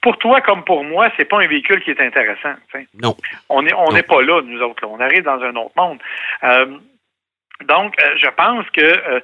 pour 0.00 0.16
toi 0.18 0.40
comme 0.40 0.64
pour 0.64 0.84
moi, 0.84 1.10
c'est 1.16 1.24
pas 1.24 1.40
un 1.40 1.46
véhicule 1.46 1.82
qui 1.82 1.90
est 1.90 2.00
intéressant. 2.00 2.54
Non. 3.02 3.16
On 3.48 3.62
n'est 3.62 3.74
on 3.74 3.92
n'est 3.92 4.02
pas 4.02 4.22
là, 4.22 4.42
nous 4.42 4.60
autres. 4.60 4.84
là. 4.84 4.88
On 4.88 5.00
arrive 5.00 5.22
dans 5.22 5.40
un 5.42 5.54
autre 5.56 5.72
monde. 5.76 5.98
Euh, 6.44 6.78
donc, 7.64 8.00
euh, 8.00 8.14
je 8.16 8.28
pense 8.30 8.68
que 8.70 8.80
euh, 8.80 9.20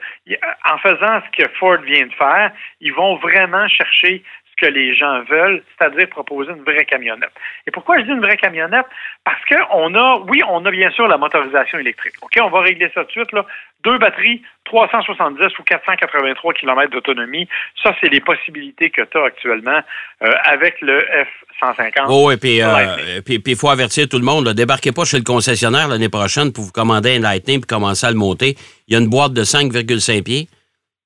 en 0.68 0.78
faisant 0.78 1.20
ce 1.24 1.42
que 1.42 1.48
Ford 1.54 1.78
vient 1.78 2.06
de 2.06 2.14
faire, 2.14 2.50
ils 2.80 2.92
vont 2.92 3.16
vraiment 3.16 3.68
chercher 3.68 4.24
ce 4.60 4.66
que 4.66 4.70
les 4.72 4.94
gens 4.94 5.22
veulent, 5.24 5.62
c'est-à-dire 5.78 6.08
proposer 6.08 6.50
une 6.52 6.62
vraie 6.62 6.84
camionnette. 6.84 7.32
Et 7.66 7.70
pourquoi 7.70 7.98
je 7.98 8.04
dis 8.04 8.10
une 8.10 8.20
vraie 8.20 8.36
camionnette? 8.36 8.86
Parce 9.24 9.42
que 9.46 9.54
on 9.72 9.94
a, 9.94 10.22
oui, 10.28 10.40
on 10.48 10.64
a 10.64 10.70
bien 10.70 10.90
sûr 10.90 11.08
la 11.08 11.16
motorisation 11.18 11.78
électrique. 11.78 12.14
OK, 12.22 12.32
on 12.40 12.50
va 12.50 12.60
régler 12.60 12.90
ça 12.94 13.02
tout 13.02 13.06
de 13.08 13.12
suite, 13.12 13.32
là. 13.32 13.44
Deux 13.82 13.98
batteries, 13.98 14.40
370 14.64 15.58
ou 15.58 15.62
483 15.62 16.54
km 16.54 16.90
d'autonomie. 16.90 17.46
Ça, 17.82 17.94
c'est 18.00 18.08
les 18.08 18.20
possibilités 18.20 18.88
que 18.90 19.02
tu 19.02 19.18
as 19.18 19.24
actuellement 19.24 19.80
euh, 20.22 20.32
avec 20.44 20.80
le 20.80 21.00
F-150. 21.00 22.06
Oh, 22.08 22.30
et 22.30 22.36
puis 22.38 22.62
euh, 22.62 23.20
il 23.28 23.56
faut 23.56 23.68
avertir 23.68 24.08
tout 24.08 24.18
le 24.18 24.24
monde, 24.24 24.46
là, 24.46 24.54
débarquez 24.54 24.92
pas 24.92 25.04
chez 25.04 25.18
le 25.18 25.24
concessionnaire 25.24 25.88
l'année 25.88 26.08
prochaine 26.08 26.52
pour 26.52 26.64
vous 26.64 26.72
commander 26.72 27.16
un 27.16 27.20
Lightning 27.20 27.60
puis 27.60 27.66
commencer 27.66 28.06
à 28.06 28.10
le 28.10 28.16
monter. 28.16 28.54
Il 28.88 28.94
y 28.94 28.96
a 28.96 29.00
une 29.00 29.08
boîte 29.10 29.32
de 29.34 29.44
5,5 29.44 30.22
pieds 30.22 30.48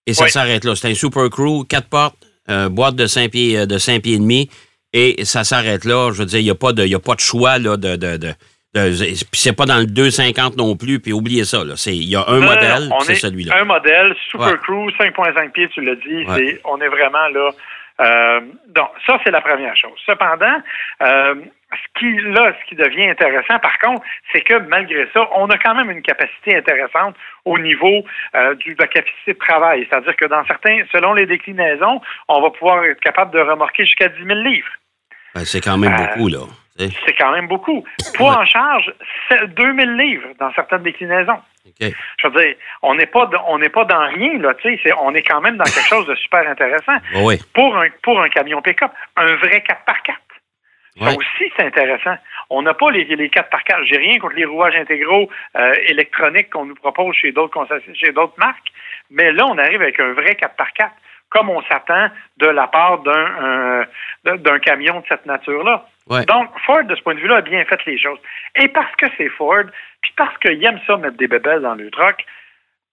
et 0.07 0.14
ça 0.14 0.25
Oui. 0.25 0.31
s'arrête 0.31 0.64
là. 0.64 0.76
C'est 0.76 0.88
un 0.88 0.95
Super 0.95 1.28
Crew, 1.31 1.64
quatre 1.69 1.88
portes, 1.88 2.17
euh, 2.50 2.69
boîte 2.69 2.95
de 2.97 3.07
5 3.07 3.31
pieds, 3.31 3.59
euh, 3.59 3.67
de 3.67 3.78
5 3.78 4.02
pieds 4.02 4.14
et 4.14 4.19
demi 4.19 4.49
et 4.93 5.25
ça 5.25 5.45
s'arrête 5.45 5.85
là. 5.85 6.11
Je 6.12 6.19
veux 6.21 6.26
dire, 6.26 6.40
il 6.40 6.45
n'y 6.45 6.50
a, 6.50 6.55
pas 6.55 6.73
de- 6.73 6.85
il 6.85 6.90
y 6.90 6.95
a 6.95 6.99
pas 7.00 7.14
de 7.14 7.21
choix 7.21 7.59
là, 7.59 7.76
de... 7.76 7.97
de, 7.97 8.17
de 8.17 8.33
puis 8.75 9.17
c'est 9.33 9.55
pas 9.55 9.64
dans 9.67 9.78
le 9.78 9.87
250 9.87 10.57
non 10.57 10.76
plus, 10.76 11.00
puis 11.00 11.12
oubliez 11.12 11.45
ça. 11.45 11.64
là. 11.64 11.75
C'est- 11.76 11.97
Il 11.97 12.05
y 12.09 12.14
a 12.17 12.25
un 12.28 12.38
non, 12.38 12.47
modèle, 12.47 12.90
c'est 13.00 13.12
est 13.14 13.17
celui-là. 13.17 13.57
Un 13.61 13.64
modèle, 13.64 14.14
Super 14.31 14.47
Ouais. 14.49 14.57
Crew, 14.62 14.88
5.5 14.99 15.52
pieds, 15.52 15.69
tu 15.73 15.81
l'as 15.81 15.95
dit. 15.97 16.25
Ouais. 16.28 16.37
c'est- 16.37 16.61
on 16.64 16.78
est 16.81 16.88
vraiment 16.88 17.26
là. 17.35 17.50
Euh, 18.00 18.40
donc, 18.69 18.90
ça, 19.07 19.19
c'est 19.25 19.31
la 19.31 19.40
première 19.40 19.76
chose. 19.76 19.99
Cependant, 20.07 20.62
euh, 21.02 21.35
ce 21.73 21.99
qui, 21.99 22.12
là, 22.31 22.55
ce 22.61 22.69
qui 22.69 22.76
devient 22.76 23.09
intéressant, 23.09 23.59
par 23.59 23.78
contre, 23.78 24.02
c'est 24.33 24.43
que 24.43 24.59
malgré 24.69 25.09
ça, 25.12 25.28
on 25.35 25.47
a 25.49 25.59
quand 25.59 25.75
même 25.75 25.90
une 25.90 26.02
capacité 26.02 26.57
intéressante 26.57 27.17
au 27.45 27.59
niveau 27.59 28.05
euh, 28.35 28.55
du, 28.55 28.75
de 28.75 28.81
la 28.81 28.87
capacité 28.87 29.35
de 29.35 29.38
travail. 29.38 29.87
C'est-à-dire 29.88 30.17
que 30.17 30.26
dans 30.26 30.45
certains, 30.47 30.83
selon 30.93 31.14
les 31.14 31.26
déclinaisons, 31.26 32.00
on 32.28 32.40
va 32.40 32.50
pouvoir 32.50 32.85
être 32.85 33.00
capable 33.00 33.33
de 33.33 33.40
remorquer 33.40 33.85
jusqu'à 33.85 34.09
10 34.09 34.25
000 34.25 34.40
livres. 34.40 34.69
Ben, 35.35 35.45
c'est 35.45 35.61
quand 35.61 35.76
même 35.76 35.97
beaucoup, 35.97 36.28
là. 36.28 36.47
C'est 36.78 37.14
quand 37.19 37.33
même 37.33 37.49
beaucoup. 37.49 37.85
Poids 38.14 38.38
en 38.38 38.47
charge, 38.47 38.93
c'est 39.28 39.49
2 39.49 39.62
000 39.62 39.76
livres 39.97 40.28
dans 40.38 40.52
certaines 40.55 40.85
déclinaisons. 40.85 41.40
Je 42.18 42.28
veux 42.28 42.40
dire, 42.42 42.54
on 42.82 42.94
n'est 42.94 43.06
pas, 43.06 43.26
dans- 43.26 43.44
on 43.48 43.58
n'est 43.58 43.68
pas 43.68 43.84
dans 43.84 44.06
rien, 44.08 44.38
là, 44.38 44.54
tu 44.54 44.76
sais, 44.78 44.92
on 45.00 45.14
est 45.14 45.22
quand 45.22 45.40
même 45.40 45.56
dans 45.56 45.64
quelque 45.64 45.88
chose 45.88 46.06
de 46.06 46.14
super 46.16 46.48
intéressant 46.48 46.96
oui. 47.22 47.38
pour 47.54 47.76
un, 47.76 47.87
pour 48.02 48.20
un 48.20 48.28
camion 48.28 48.60
pick-up. 48.62 48.90
Un 49.16 49.34
vrai 49.37 49.58
4x4. 49.66 50.14
Ça 51.00 51.10
aussi, 51.16 51.52
c'est 51.56 51.64
intéressant. 51.64 52.16
On 52.50 52.62
n'a 52.62 52.75
pas 52.75 52.90
les, 52.90 53.04
les 53.04 53.28
4x4. 53.28 53.84
J'ai 53.84 53.98
rien 53.98 54.18
contre 54.18 54.34
les 54.34 54.44
rouages 54.44 54.75
intégraux 54.75 55.30
euh, 55.56 55.72
électroniques 55.87 56.50
qu'on 56.50 56.64
nous 56.64 56.75
propose 56.75 57.14
chez 57.14 57.30
d'autres 57.30 57.64
chez 57.94 58.10
d'autres 58.12 58.34
marques, 58.38 58.72
mais 59.10 59.30
là, 59.32 59.44
on 59.48 59.56
arrive 59.58 59.80
avec 59.80 60.00
un 60.00 60.12
vrai 60.14 60.32
4x4, 60.32 60.90
comme 61.30 61.50
on 61.50 61.62
s'attend 61.62 62.08
de 62.38 62.48
la 62.48 62.66
part 62.66 62.98
d'un 62.98 63.12
euh, 63.12 63.84
d'un 64.25 64.58
camion 64.58 64.98
de 65.00 65.04
cette 65.08 65.25
nature-là. 65.25 65.87
Ouais. 66.08 66.24
Donc, 66.26 66.48
Ford, 66.64 66.84
de 66.84 66.94
ce 66.94 67.02
point 67.02 67.14
de 67.14 67.20
vue-là, 67.20 67.36
a 67.36 67.40
bien 67.42 67.64
fait 67.64 67.80
les 67.86 67.98
choses. 67.98 68.18
Et 68.56 68.68
parce 68.68 68.94
que 68.96 69.06
c'est 69.16 69.28
Ford, 69.30 69.64
puis 70.02 70.12
parce 70.16 70.36
qu'ils 70.38 70.64
aiment 70.64 70.80
ça 70.86 70.96
mettre 70.96 71.16
des 71.16 71.28
bébelles 71.28 71.60
dans 71.62 71.74
le 71.74 71.90
truck, 71.90 72.24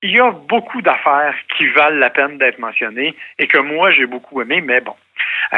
il 0.01 0.11
y 0.11 0.19
a 0.19 0.29
beaucoup 0.31 0.81
d'affaires 0.81 1.33
qui 1.57 1.67
valent 1.69 1.97
la 1.97 2.09
peine 2.09 2.37
d'être 2.37 2.59
mentionnées 2.59 3.15
et 3.39 3.47
que 3.47 3.57
moi, 3.57 3.91
j'ai 3.91 4.05
beaucoup 4.05 4.41
aimé, 4.41 4.61
mais 4.61 4.81
bon. 4.81 4.93
Euh, 5.53 5.57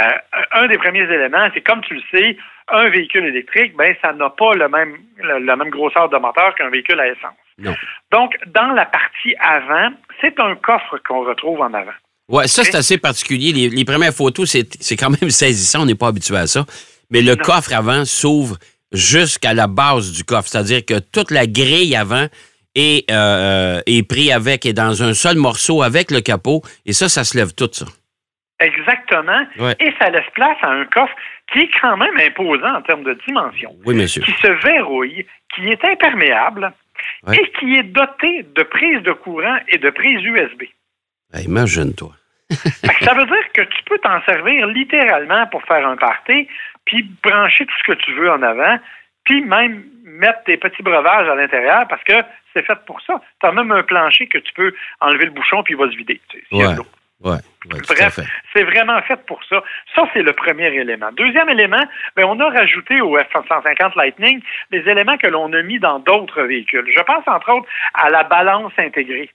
un 0.54 0.68
des 0.68 0.78
premiers 0.78 1.02
éléments, 1.04 1.50
c'est 1.54 1.62
comme 1.62 1.82
tu 1.82 1.96
le 1.96 2.02
sais, 2.12 2.38
un 2.70 2.90
véhicule 2.90 3.26
électrique, 3.26 3.76
ben, 3.76 3.94
ça 4.02 4.14
n'a 4.14 4.30
pas 4.30 4.54
le 4.54 4.70
même, 4.70 4.96
le- 5.18 5.40
la 5.40 5.56
même 5.56 5.70
grosseur 5.70 6.10
de 6.10 6.18
moteur 6.18 6.54
qu'un 6.56 6.70
véhicule 6.70 7.00
à 7.00 7.08
essence. 7.08 7.34
Non. 7.58 7.74
Donc, 8.12 8.38
dans 8.48 8.68
la 8.74 8.86
partie 8.86 9.36
avant, 9.40 9.90
c'est 10.22 10.40
un 10.40 10.56
coffre 10.56 10.98
qu'on 11.06 11.26
retrouve 11.26 11.60
en 11.62 11.74
avant. 11.74 11.92
Ouais, 12.30 12.48
ça, 12.48 12.64
c'est 12.64 12.76
assez 12.78 12.98
particulier. 12.98 13.52
Les, 13.54 13.70
les 13.70 13.86
premières 13.86 14.14
photos, 14.14 14.50
c'est 14.80 14.96
quand 14.98 15.10
même 15.10 15.30
saisissant. 15.30 15.82
On 15.84 15.86
n'est 15.86 15.96
pas 15.96 16.08
habitué 16.08 16.36
à 16.38 16.46
ça. 16.46 16.66
Mais 17.10 17.22
le 17.22 17.36
Non. 17.36 17.44
coffre 17.44 17.74
avant 17.74 18.06
s'ouvre 18.06 18.58
jusqu'à 18.92 19.54
la 19.54 19.68
base 19.68 20.12
du 20.14 20.24
coffre. 20.24 20.48
C'est-à-dire 20.48 20.86
que 20.86 21.00
toute 21.00 21.32
la 21.32 21.46
grille 21.48 21.96
avant 21.96 22.28
est, 22.76 23.10
euh, 23.12 23.82
est 23.86 24.08
pris 24.08 24.32
avec, 24.32 24.66
est 24.66 24.74
dans 24.74 25.02
un 25.04 25.14
seul 25.14 25.38
morceau 25.38 25.82
avec 25.84 26.12
le 26.12 26.22
capot. 26.22 26.62
Et 26.86 26.94
ça, 26.94 27.10
ça 27.10 27.24
se 27.24 27.38
lève 27.38 27.54
tout, 27.54 27.70
ça. 27.72 27.86
Exactement. 28.60 29.46
Ouais. 29.60 29.76
Et 29.80 29.94
ça 30.00 30.10
laisse 30.10 30.30
place 30.34 30.58
à 30.62 30.70
un 30.70 30.86
coffre 30.86 31.14
qui 31.52 31.60
est 31.60 31.70
quand 31.80 31.96
même 31.98 32.18
imposant 32.20 32.76
en 32.76 32.82
termes 32.82 33.04
de 33.04 33.18
dimension. 33.28 33.76
Oui, 33.86 33.96
monsieur. 33.96 34.24
qui 34.24 34.32
se 34.42 34.48
verrouille, 34.68 35.26
qui 35.56 35.70
est 35.70 35.84
imperméable 35.86 36.74
Ouais. 37.28 37.36
et 37.38 37.52
qui 37.60 37.76
est 37.76 37.84
doté 37.84 38.44
de 38.56 38.64
prises 38.64 39.04
de 39.04 39.12
courant 39.14 39.58
et 39.68 39.78
de 39.78 39.90
prises 39.92 40.24
USB. 40.24 40.64
Hey, 41.32 41.46
Imagine-toi. 41.46 42.12
Ça 42.50 43.14
veut 43.14 43.26
dire 43.26 43.52
que 43.54 43.62
tu 43.62 43.84
peux 43.86 44.00
t'en 44.00 44.20
servir 44.24 44.66
littéralement 44.68 45.46
pour 45.48 45.62
faire 45.66 45.88
un 45.88 45.96
party, 45.96 46.48
puis 46.88 47.04
brancher 47.22 47.66
tout 47.66 47.76
ce 47.86 47.94
que 47.94 47.98
tu 48.00 48.14
veux 48.14 48.32
en 48.32 48.42
avant, 48.42 48.80
puis 49.24 49.44
même 49.44 49.84
mettre 50.04 50.44
tes 50.46 50.58
petits 50.58 50.82
breuvages 50.82 51.28
à 51.28 51.36
l'intérieur 51.36 51.86
parce 51.88 52.04
que 52.04 52.14
c'est 52.54 52.66
fait 52.66 52.80
pour 52.86 53.00
ça. 53.02 53.22
Tu 53.40 53.46
as 53.46 53.52
même 53.52 53.72
un 53.72 53.84
plancher 53.84 54.26
que 54.28 54.40
tu 54.40 54.52
peux 54.54 54.74
enlever 55.02 55.26
le 55.26 55.32
bouchon 55.32 55.62
puis 55.64 55.76
il 55.76 55.78
va 55.78 55.92
se 55.92 55.96
vider. 55.96 56.20
tu 56.30 56.40
sais, 56.40 56.46
Ouais. 57.24 57.38
Bref, 57.66 58.20
c'est 58.54 58.64
vraiment 58.64 59.02
fait 59.02 59.20
pour 59.26 59.44
ça. 59.46 59.64
Ça, 59.96 60.04
c'est 60.14 60.22
le 60.22 60.34
premier 60.34 60.68
élément. 60.68 61.12
Deuxième 61.14 61.50
élément, 61.50 61.84
ben, 62.16 62.26
on 62.26 62.40
a 62.40 62.50
rajouté 62.50 63.02
au 63.02 63.18
F-150 63.18 63.98
Lightning 63.98 64.40
des 64.70 64.88
éléments 64.88 65.18
que 65.18 65.26
l'on 65.26 65.52
a 65.54 65.64
mis 65.64 65.80
dans 65.80 65.98
d'autres 65.98 66.44
véhicules. 66.44 66.88
Je 66.96 67.02
pense, 67.02 67.28
entre 67.28 67.52
autres, 67.54 67.68
à 67.96 68.12
la 68.12 68.24
balance 68.24 68.72
intégrée. 68.78 69.32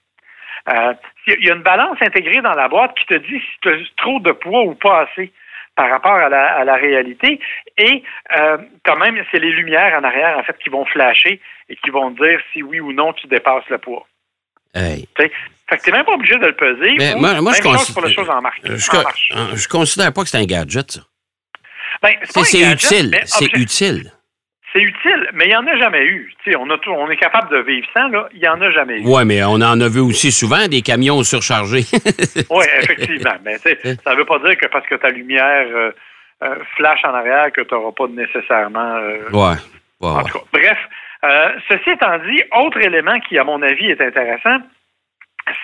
Euh, 0.73 0.95
il 1.27 1.45
y 1.45 1.51
a 1.51 1.55
une 1.55 1.63
balance 1.63 1.99
intégrée 2.01 2.41
dans 2.41 2.55
la 2.55 2.69
boîte 2.69 2.95
qui 2.97 3.07
te 3.07 3.15
dit 3.15 3.41
si 3.41 3.61
tu 3.63 3.69
as 3.69 3.77
trop 3.97 4.21
de 4.21 4.31
poids 4.31 4.63
ou 4.63 4.75
pas 4.77 5.09
assez 5.09 5.33
par 5.77 5.91
rapport 5.91 6.13
à 6.15 6.29
la, 6.29 6.55
à 6.57 6.65
la 6.65 6.77
réalité. 6.77 7.41
Et 7.79 8.03
euh, 8.37 8.59
quand 8.85 8.97
même, 8.97 9.17
c'est 9.31 9.39
les 9.39 9.51
lumières 9.53 9.99
en 9.99 10.05
arrière, 10.05 10.39
en 10.39 10.43
fait, 10.43 10.57
qui 10.63 10.69
vont 10.69 10.85
flasher 10.87 11.41
et 11.69 11.77
qui 11.77 11.91
vont 11.91 12.11
dire 12.11 12.41
si 12.53 12.63
oui 12.63 12.81
ou 12.81 12.93
non 12.93 13.13
tu 13.15 13.27
dépasses 13.27 13.65
le 13.71 13.79
poids. 13.79 14.07
Hey. 14.75 15.09
Fait 15.17 15.29
que 15.79 15.83
tu 15.83 15.91
n'es 15.91 15.97
même 15.99 16.07
pas 16.07 16.13
obligé 16.15 16.35
de 16.39 16.47
le 16.47 16.57
peser. 16.57 16.95
Mais 16.99 17.15
ou 17.15 17.19
moi- 17.19 17.41
moi, 17.41 17.53
je 17.55 17.63
même 17.63 17.73
considère- 17.75 17.95
pour 17.95 18.05
les 18.07 18.15
choses 18.15 18.29
en 18.31 18.41
marche. 18.43 18.61
Je, 18.65 18.91
en 18.91 19.03
marche. 19.03 19.29
je, 19.53 19.57
je 19.57 19.69
considère 19.69 20.13
pas 20.13 20.23
que 20.23 20.29
c'est 20.29 20.39
un 20.39 20.45
gadget, 20.45 20.91
ça. 20.91 21.01
Ben, 22.03 22.15
C'est 22.25 22.61
utile. 22.73 23.21
C'est 23.25 23.53
utile. 23.55 24.13
C'est 24.73 24.81
utile, 24.81 25.29
mais 25.35 25.45
il 25.45 25.49
n'y 25.49 25.57
en 25.57 25.67
a 25.67 25.77
jamais 25.77 26.03
eu. 26.05 26.33
On, 26.59 26.71
a 26.71 26.79
tout- 26.79 26.93
on 26.93 27.11
est 27.11 27.17
capable 27.17 27.51
de 27.51 27.59
vivre 27.63 27.87
sans, 27.95 28.09
là. 28.09 28.27
Il 28.33 28.41
n'y 28.41 28.49
en 28.49 28.61
a 28.61 28.71
jamais 28.71 29.01
eu. 29.01 29.07
Ouais, 29.07 29.25
mais 29.27 29.43
on 29.45 29.55
en 29.61 29.79
a 29.81 29.89
vu 29.89 30.01
aussi 30.01 30.33
souvent 30.33 30.67
des 30.69 30.81
camions 30.83 31.23
surchargés. 31.23 31.85
Oui, 32.51 32.65
effectivement. 32.79 33.35
Mais 33.45 33.59
ça 33.59 34.13
ne 34.13 34.17
veut 34.17 34.25
pas 34.25 34.39
dire 34.39 34.57
que 34.57 34.67
parce 34.69 34.87
que 34.87 34.95
ta 34.95 35.11
lumière 35.11 35.67
euh, 35.75 35.91
euh, 36.43 36.57
flash 36.77 37.05
en 37.05 37.13
arrière 37.15 37.53
que 37.53 37.61
tu 37.61 37.75
n'auras 37.75 37.93
pas 37.93 38.07
nécessairement. 38.09 38.97
euh, 38.97 39.29
ouais. 39.31 39.57
ouais, 40.01 40.09
En 40.09 40.17
ouais. 40.17 40.31
tout 40.31 40.39
cas, 40.39 40.45
bref, 40.53 41.61
ceci 41.69 41.91
étant 41.91 42.19
dit, 42.19 42.43
autre 42.53 42.79
élément 42.81 43.19
qui, 43.21 43.39
à 43.39 43.45
mon 43.45 43.61
avis, 43.63 43.91
est 43.91 44.01
intéressant, 44.01 44.57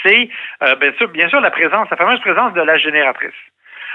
c'est 0.04 0.28
bien, 0.80 0.92
sûr, 0.98 1.08
bien 1.08 1.28
sûr 1.30 1.40
la 1.40 1.50
présence, 1.50 1.88
la 1.90 1.96
fameuse 1.96 2.20
présence 2.20 2.52
de 2.52 2.60
la 2.60 2.76
génératrice. 2.78 3.30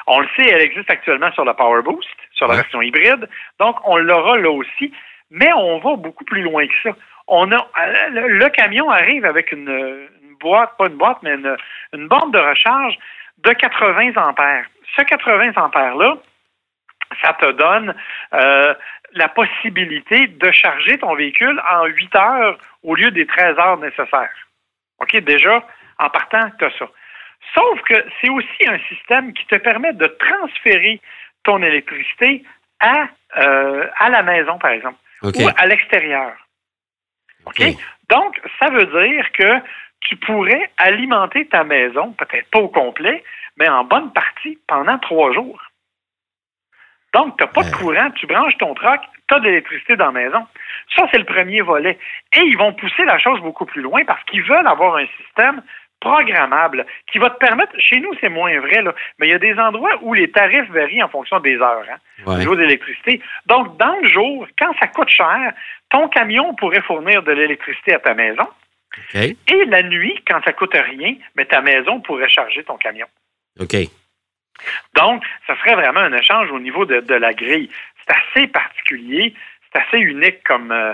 On 0.07 0.19
le 0.21 0.27
sait, 0.35 0.49
elle 0.49 0.61
existe 0.61 0.89
actuellement 0.89 1.31
sur 1.33 1.45
la 1.45 1.53
Power 1.53 1.81
Boost, 1.83 2.09
sur 2.43 2.51
la 2.51 2.57
version 2.57 2.81
hybride, 2.81 3.29
donc 3.59 3.77
on 3.85 3.97
l'aura 3.97 4.37
là 4.37 4.51
aussi, 4.51 4.93
mais 5.31 5.51
on 5.53 5.79
va 5.79 5.95
beaucoup 5.95 6.25
plus 6.25 6.41
loin 6.41 6.67
que 6.67 6.73
ça. 6.83 6.95
On 7.27 7.49
a 7.51 7.55
euh, 7.55 8.09
le, 8.09 8.27
le 8.37 8.49
camion 8.49 8.89
arrive 8.89 9.25
avec 9.25 9.53
une, 9.53 9.69
une 9.69 10.35
boîte, 10.41 10.75
pas 10.77 10.87
une 10.87 10.97
boîte, 10.97 11.19
mais 11.23 11.35
une, 11.35 11.55
une 11.93 12.07
borne 12.07 12.31
de 12.31 12.39
recharge 12.39 12.97
de 13.37 13.51
80 13.51 14.17
ampères. 14.17 14.65
Ce 14.97 15.01
80 15.03 15.53
ampères-là, 15.55 16.17
ça 17.23 17.33
te 17.33 17.51
donne 17.51 17.95
euh, 18.33 18.73
la 19.13 19.29
possibilité 19.29 20.27
de 20.27 20.51
charger 20.51 20.97
ton 20.97 21.15
véhicule 21.15 21.61
en 21.71 21.85
8 21.85 22.15
heures 22.15 22.57
au 22.83 22.95
lieu 22.95 23.09
des 23.11 23.25
13 23.25 23.57
heures 23.57 23.77
nécessaires. 23.77 24.35
OK, 24.99 25.15
déjà, 25.17 25.63
en 25.99 26.09
partant, 26.09 26.49
tu 26.59 26.65
as 26.65 26.77
ça. 26.77 26.87
Sauf 27.55 27.81
que 27.81 27.95
c'est 28.19 28.29
aussi 28.29 28.67
un 28.67 28.79
système 28.89 29.33
qui 29.33 29.45
te 29.45 29.55
permet 29.55 29.93
de 29.93 30.07
transférer 30.07 30.99
ton 31.43 31.61
électricité 31.61 32.43
à, 32.79 33.07
euh, 33.37 33.87
à 33.99 34.09
la 34.09 34.23
maison, 34.23 34.57
par 34.57 34.71
exemple, 34.71 34.97
ou 35.21 35.49
à 35.55 35.65
l'extérieur. 35.65 36.33
OK? 37.45 37.61
Donc, 38.09 38.39
ça 38.59 38.69
veut 38.69 38.85
dire 38.85 39.31
que 39.31 39.59
tu 40.01 40.17
pourrais 40.17 40.69
alimenter 40.77 41.47
ta 41.47 41.63
maison, 41.63 42.11
peut-être 42.13 42.49
pas 42.49 42.59
au 42.59 42.67
complet, 42.67 43.23
mais 43.57 43.69
en 43.69 43.83
bonne 43.83 44.11
partie 44.11 44.59
pendant 44.67 44.97
trois 44.97 45.31
jours. 45.33 45.61
Donc, 47.13 47.37
tu 47.37 47.43
n'as 47.43 47.49
pas 47.49 47.63
de 47.63 47.75
courant, 47.75 48.09
tu 48.11 48.25
branches 48.25 48.57
ton 48.57 48.73
truck, 48.73 49.01
tu 49.27 49.35
as 49.35 49.39
de 49.39 49.45
l'électricité 49.45 49.95
dans 49.95 50.11
la 50.11 50.23
maison. 50.23 50.47
Ça, 50.95 51.07
c'est 51.11 51.19
le 51.19 51.25
premier 51.25 51.61
volet. 51.61 51.97
Et 52.35 52.41
ils 52.41 52.57
vont 52.57 52.73
pousser 52.73 53.05
la 53.05 53.19
chose 53.19 53.39
beaucoup 53.41 53.65
plus 53.65 53.81
loin 53.81 54.03
parce 54.05 54.23
qu'ils 54.25 54.43
veulent 54.43 54.67
avoir 54.67 54.95
un 54.97 55.05
système 55.21 55.61
programmable 56.03 56.85
qui 57.11 57.17
va 57.17 57.29
te 57.29 57.37
permettre, 57.37 57.71
chez 57.79 57.99
nous 58.01 58.11
c'est 58.19 58.29
moins 58.29 58.59
vrai, 58.59 58.81
là, 58.81 58.93
mais 59.17 59.27
il 59.27 59.31
y 59.31 59.33
a 59.33 59.39
des 59.39 59.57
endroits 59.57 59.97
où 60.01 60.13
les 60.13 60.29
tarifs 60.29 60.69
varient 60.69 61.01
en 61.03 61.07
fonction 61.07 61.39
des 61.39 61.55
heures, 61.57 61.85
hein, 61.89 61.97
au 62.25 62.31
Ouais. 62.31 62.57
d'électricité. 62.57 63.21
Donc, 63.45 63.77
dans 63.77 63.95
le 64.01 64.09
jour, 64.09 64.47
quand 64.59 64.73
ça 64.79 64.87
coûte 64.87 65.09
cher, 65.09 65.53
ton 65.89 66.07
camion 66.09 66.53
pourrait 66.55 66.81
fournir 66.81 67.23
de 67.23 67.31
l'électricité 67.31 67.93
à 67.93 67.99
ta 67.99 68.13
maison. 68.13 68.47
Et 69.15 69.65
la 69.65 69.81
nuit, 69.83 70.15
quand 70.27 70.39
ça 70.45 70.53
coûte 70.53 70.75
rien, 70.75 71.15
mais 71.35 71.45
ta 71.45 71.61
maison 71.61 71.99
pourrait 72.01 72.29
charger 72.29 72.63
ton 72.63 72.77
camion. 72.77 73.07
OK. 73.59 73.75
Donc, 74.95 75.23
ça 75.47 75.55
serait 75.59 75.75
vraiment 75.75 76.01
un 76.01 76.13
échange 76.13 76.51
au 76.51 76.59
niveau 76.59 76.85
de, 76.85 76.99
de 76.99 77.15
la 77.15 77.33
grille. 77.33 77.69
C'est 78.05 78.15
assez 78.15 78.47
particulier, 78.47 79.33
c'est 79.71 79.81
assez 79.81 79.97
unique 79.99 80.43
comme, 80.43 80.71
euh, 80.71 80.93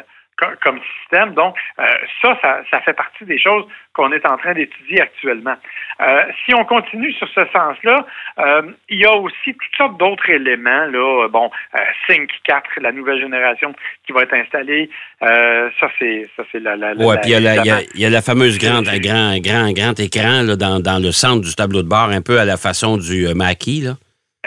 comme, 0.61 0.79
système. 1.01 1.33
Donc, 1.33 1.55
euh, 1.79 1.83
ça, 2.21 2.37
ça, 2.41 2.61
ça 2.71 2.79
fait 2.81 2.93
partie 2.93 3.25
des 3.25 3.39
choses 3.39 3.65
qu'on 3.93 4.11
est 4.11 4.25
en 4.25 4.37
train 4.37 4.53
d'étudier 4.53 5.01
actuellement. 5.01 5.55
Euh, 6.01 6.23
si 6.45 6.53
on 6.53 6.63
continue 6.65 7.11
sur 7.13 7.27
ce 7.29 7.41
sens-là, 7.51 8.05
euh, 8.39 8.61
il 8.89 8.99
y 8.99 9.05
a 9.05 9.13
aussi 9.13 9.53
toutes 9.53 9.75
sortes 9.77 9.97
d'autres 9.99 10.29
éléments. 10.29 10.85
Là, 10.85 11.27
bon, 11.29 11.49
euh, 11.75 11.79
Sync 12.07 12.29
4, 12.45 12.63
la 12.81 12.91
nouvelle 12.91 13.19
génération 13.19 13.73
qui 14.05 14.13
va 14.13 14.21
être 14.23 14.33
installée. 14.33 14.89
Euh, 15.23 15.69
ça, 15.79 15.89
c'est 15.99 16.29
ça, 16.37 16.43
c'est 16.51 16.59
la, 16.61 16.75
la, 16.77 16.93
la- 16.93 17.05
Ouais, 17.05 17.17
puis 17.21 17.31
il 17.31 17.33
y, 17.33 17.35
a 17.35 17.55
la- 17.55 17.81
il 17.93 17.99
y 17.99 18.03
y 18.03 18.05
a 18.05 18.09
la 18.09 18.21
fameuse 18.21 18.57
grande, 18.57 18.85
grand, 18.85 19.37
grand, 19.39 19.71
grand 19.73 19.99
écran 19.99 20.43
là, 20.43 20.55
dans, 20.55 20.79
dans 20.79 20.99
le 21.03 21.11
centre 21.11 21.41
du 21.41 21.53
tableau 21.55 21.83
de 21.83 21.89
bord, 21.89 22.09
un 22.09 22.21
peu 22.21 22.39
à 22.39 22.45
la 22.45 22.55
façon 22.57 22.97
du 22.97 23.27
euh, 23.27 23.33
Mackie. 23.33 23.81
Là. 23.81 23.91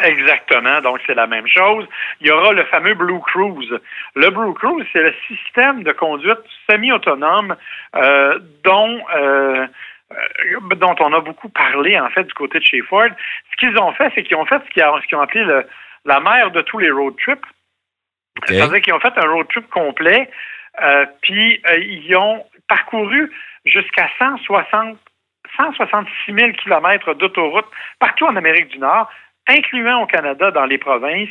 Exactement, 0.02 0.80
donc 0.80 1.00
c'est 1.06 1.14
la 1.14 1.26
même 1.26 1.46
chose. 1.46 1.86
Il 2.20 2.26
y 2.26 2.30
aura 2.30 2.52
le 2.52 2.64
fameux 2.64 2.94
Blue 2.94 3.20
Cruise. 3.20 3.78
Le 4.14 4.30
Blue 4.30 4.54
Cruise, 4.54 4.86
c'est 4.92 5.02
le 5.02 5.14
système 5.28 5.82
de 5.82 5.92
conduite 5.92 6.38
semi-autonome 6.70 7.54
euh, 7.96 8.38
dont 8.64 9.04
euh, 9.14 9.66
euh, 10.12 10.74
dont 10.76 10.94
on 10.98 11.12
a 11.12 11.20
beaucoup 11.20 11.50
parlé 11.50 12.00
en 12.00 12.08
fait 12.08 12.24
du 12.24 12.32
côté 12.32 12.58
de 12.58 12.64
chez 12.64 12.80
Ford. 12.80 13.08
Ce 13.50 13.56
qu'ils 13.58 13.76
ont 13.78 13.92
fait, 13.92 14.10
c'est 14.14 14.22
qu'ils 14.22 14.36
ont 14.36 14.46
fait 14.46 14.60
ce 14.66 14.70
qu'ils 14.70 15.16
ont, 15.16 15.20
appelé 15.20 15.44
le- 15.44 15.66
la 16.06 16.20
mère 16.20 16.50
de 16.52 16.62
tous 16.62 16.78
les 16.78 16.90
road 16.90 17.14
trips. 17.18 17.44
OK. 18.38 18.48
Ça 18.48 18.64
veut 18.66 18.72
dire 18.72 18.80
qu'ils 18.80 18.94
ont 18.94 19.00
fait 19.00 19.16
un 19.18 19.28
road 19.30 19.46
trip 19.48 19.68
complet, 19.68 20.30
euh, 20.82 21.04
puis 21.20 21.60
euh, 21.68 21.76
ils 21.78 22.16
ont 22.16 22.44
parcouru 22.66 23.30
jusqu'à 23.66 24.08
160, 24.18 24.96
166 25.54 26.32
000 26.34 26.52
kilomètres 26.52 27.12
d'autoroute 27.14 27.66
partout 27.98 28.24
en 28.24 28.36
Amérique 28.36 28.68
du 28.68 28.78
Nord, 28.78 29.10
incluant 29.48 30.02
au 30.02 30.06
Canada 30.06 30.50
dans 30.50 30.64
les 30.64 30.78
provinces. 30.78 31.28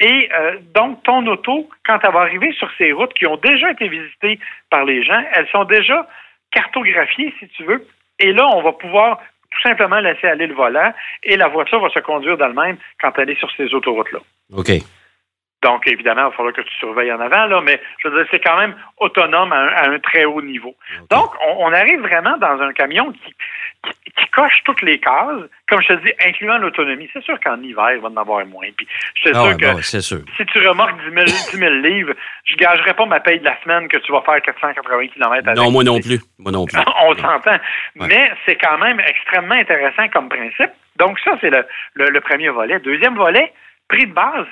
Et 0.00 0.28
euh, 0.32 0.58
donc, 0.74 1.02
ton 1.02 1.26
auto, 1.26 1.68
quand 1.84 1.98
elle 2.02 2.12
va 2.12 2.20
arriver 2.20 2.52
sur 2.52 2.70
ces 2.78 2.92
routes 2.92 3.14
qui 3.14 3.26
ont 3.26 3.36
déjà 3.36 3.70
été 3.72 3.88
visitées 3.88 4.38
par 4.70 4.84
les 4.84 5.02
gens, 5.02 5.22
elles 5.32 5.48
sont 5.48 5.64
déjà 5.64 6.08
cartographiées, 6.52 7.34
si 7.40 7.48
tu 7.48 7.64
veux. 7.64 7.86
Et 8.20 8.32
là, 8.32 8.46
on 8.54 8.62
va 8.62 8.72
pouvoir 8.72 9.20
tout 9.50 9.60
simplement 9.62 9.98
laisser 9.98 10.26
aller 10.26 10.46
le 10.46 10.54
volant 10.54 10.92
et 11.22 11.36
la 11.36 11.48
voiture 11.48 11.80
va 11.80 11.88
se 11.88 11.98
conduire 12.00 12.36
d'elle-même 12.36 12.76
quand 13.00 13.12
elle 13.18 13.30
est 13.30 13.38
sur 13.38 13.50
ces 13.56 13.72
autoroutes-là. 13.74 14.20
OK. 14.56 14.70
Donc, 15.62 15.86
évidemment, 15.88 16.20
il 16.26 16.30
va 16.30 16.36
falloir 16.36 16.54
que 16.54 16.60
tu 16.60 16.74
surveilles 16.76 17.12
en 17.12 17.18
avant, 17.20 17.46
là, 17.46 17.60
mais 17.62 17.80
je 17.98 18.06
veux 18.08 18.16
dire, 18.16 18.26
c'est 18.30 18.38
quand 18.38 18.56
même 18.58 18.76
autonome 18.98 19.52
à 19.52 19.56
un, 19.56 19.66
à 19.68 19.88
un 19.90 19.98
très 19.98 20.24
haut 20.24 20.40
niveau. 20.40 20.76
Donc, 21.10 21.30
on, 21.46 21.66
on 21.66 21.72
arrive 21.72 22.00
vraiment 22.00 22.36
dans 22.38 22.60
un 22.62 22.72
camion 22.72 23.10
qui, 23.12 23.34
qui, 23.82 24.12
qui 24.16 24.26
coche 24.30 24.60
toutes 24.64 24.82
les 24.82 25.00
cases, 25.00 25.42
comme 25.68 25.82
je 25.82 25.88
te 25.88 26.04
dis, 26.04 26.12
incluant 26.24 26.58
l'autonomie. 26.58 27.10
C'est 27.12 27.24
sûr 27.24 27.40
qu'en 27.40 27.60
hiver, 27.60 27.90
il 27.92 27.98
va 28.00 28.08
en 28.08 28.16
avoir 28.16 28.46
moins. 28.46 28.68
Puis, 28.76 28.86
je 29.16 29.20
suis 29.22 29.30
Ah 29.34 29.40
sûr 29.40 29.44
ouais, 29.48 29.56
que 29.74 29.82
sûr. 30.00 30.18
si 30.36 30.46
tu 30.46 30.68
remorques 30.68 30.96
10 31.08 31.12
000, 31.12 31.24
10 31.24 31.56
000 31.58 31.74
livres, 31.74 32.12
je 32.44 32.54
gagerais 32.54 32.94
pas 32.94 33.06
ma 33.06 33.18
paye 33.18 33.40
de 33.40 33.44
la 33.44 33.60
semaine 33.62 33.88
que 33.88 33.96
tu 33.98 34.12
vas 34.12 34.22
faire 34.22 34.40
480 34.40 35.08
km 35.08 35.48
avec. 35.48 35.56
Non, 35.56 35.72
moi 35.72 35.82
non 35.82 35.98
plus. 36.00 36.20
Moi 36.38 36.52
non 36.52 36.66
plus. 36.66 36.78
On 37.02 37.14
s'entend. 37.16 37.58
Mais 37.96 38.30
c'est 38.46 38.54
quand 38.56 38.78
même 38.78 39.00
extrêmement 39.00 39.56
intéressant 39.56 40.06
comme 40.08 40.28
principe. 40.28 40.70
Donc, 40.98 41.18
ça, 41.20 41.32
c'est 41.40 41.50
le, 41.50 41.64
le- 41.94 42.10
le 42.10 42.20
premier 42.20 42.48
volet. 42.48 42.78
Deuxième 42.78 43.16
volet, 43.16 43.52
prix 43.88 44.06
de 44.06 44.12
base, 44.12 44.46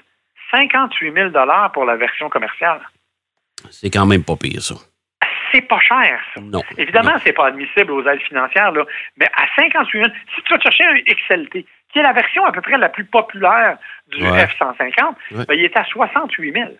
58 0.50 1.12
000 1.12 1.30
pour 1.72 1.84
la 1.84 1.96
version 1.96 2.28
commerciale. 2.28 2.80
C'est 3.70 3.90
quand 3.90 4.06
même 4.06 4.24
pas 4.24 4.36
pire, 4.36 4.60
ça. 4.62 4.74
C'est 5.52 5.62
pas 5.62 5.80
cher, 5.80 6.20
ça. 6.34 6.40
Non. 6.40 6.62
Évidemment, 6.76 7.14
c'est 7.24 7.32
pas 7.32 7.46
admissible 7.46 7.90
aux 7.92 8.06
aides 8.06 8.20
financières, 8.22 8.72
là, 8.72 8.84
mais 9.16 9.26
à 9.36 9.46
58 9.56 10.02
000, 10.02 10.12
si 10.34 10.42
tu 10.42 10.52
vas 10.54 10.60
chercher 10.60 10.84
un 10.84 10.96
XLT, 11.00 11.64
qui 11.92 11.98
est 12.00 12.02
la 12.02 12.12
version 12.12 12.44
à 12.44 12.52
peu 12.52 12.60
près 12.60 12.76
la 12.76 12.88
plus 12.88 13.04
populaire 13.04 13.78
du 14.08 14.22
Ouais. 14.26 14.44
F-150, 14.46 15.14
Ouais. 15.32 15.44
ben, 15.46 15.54
il 15.54 15.64
est 15.64 15.76
à 15.76 15.84
68 15.84 16.52
000. 16.52 16.70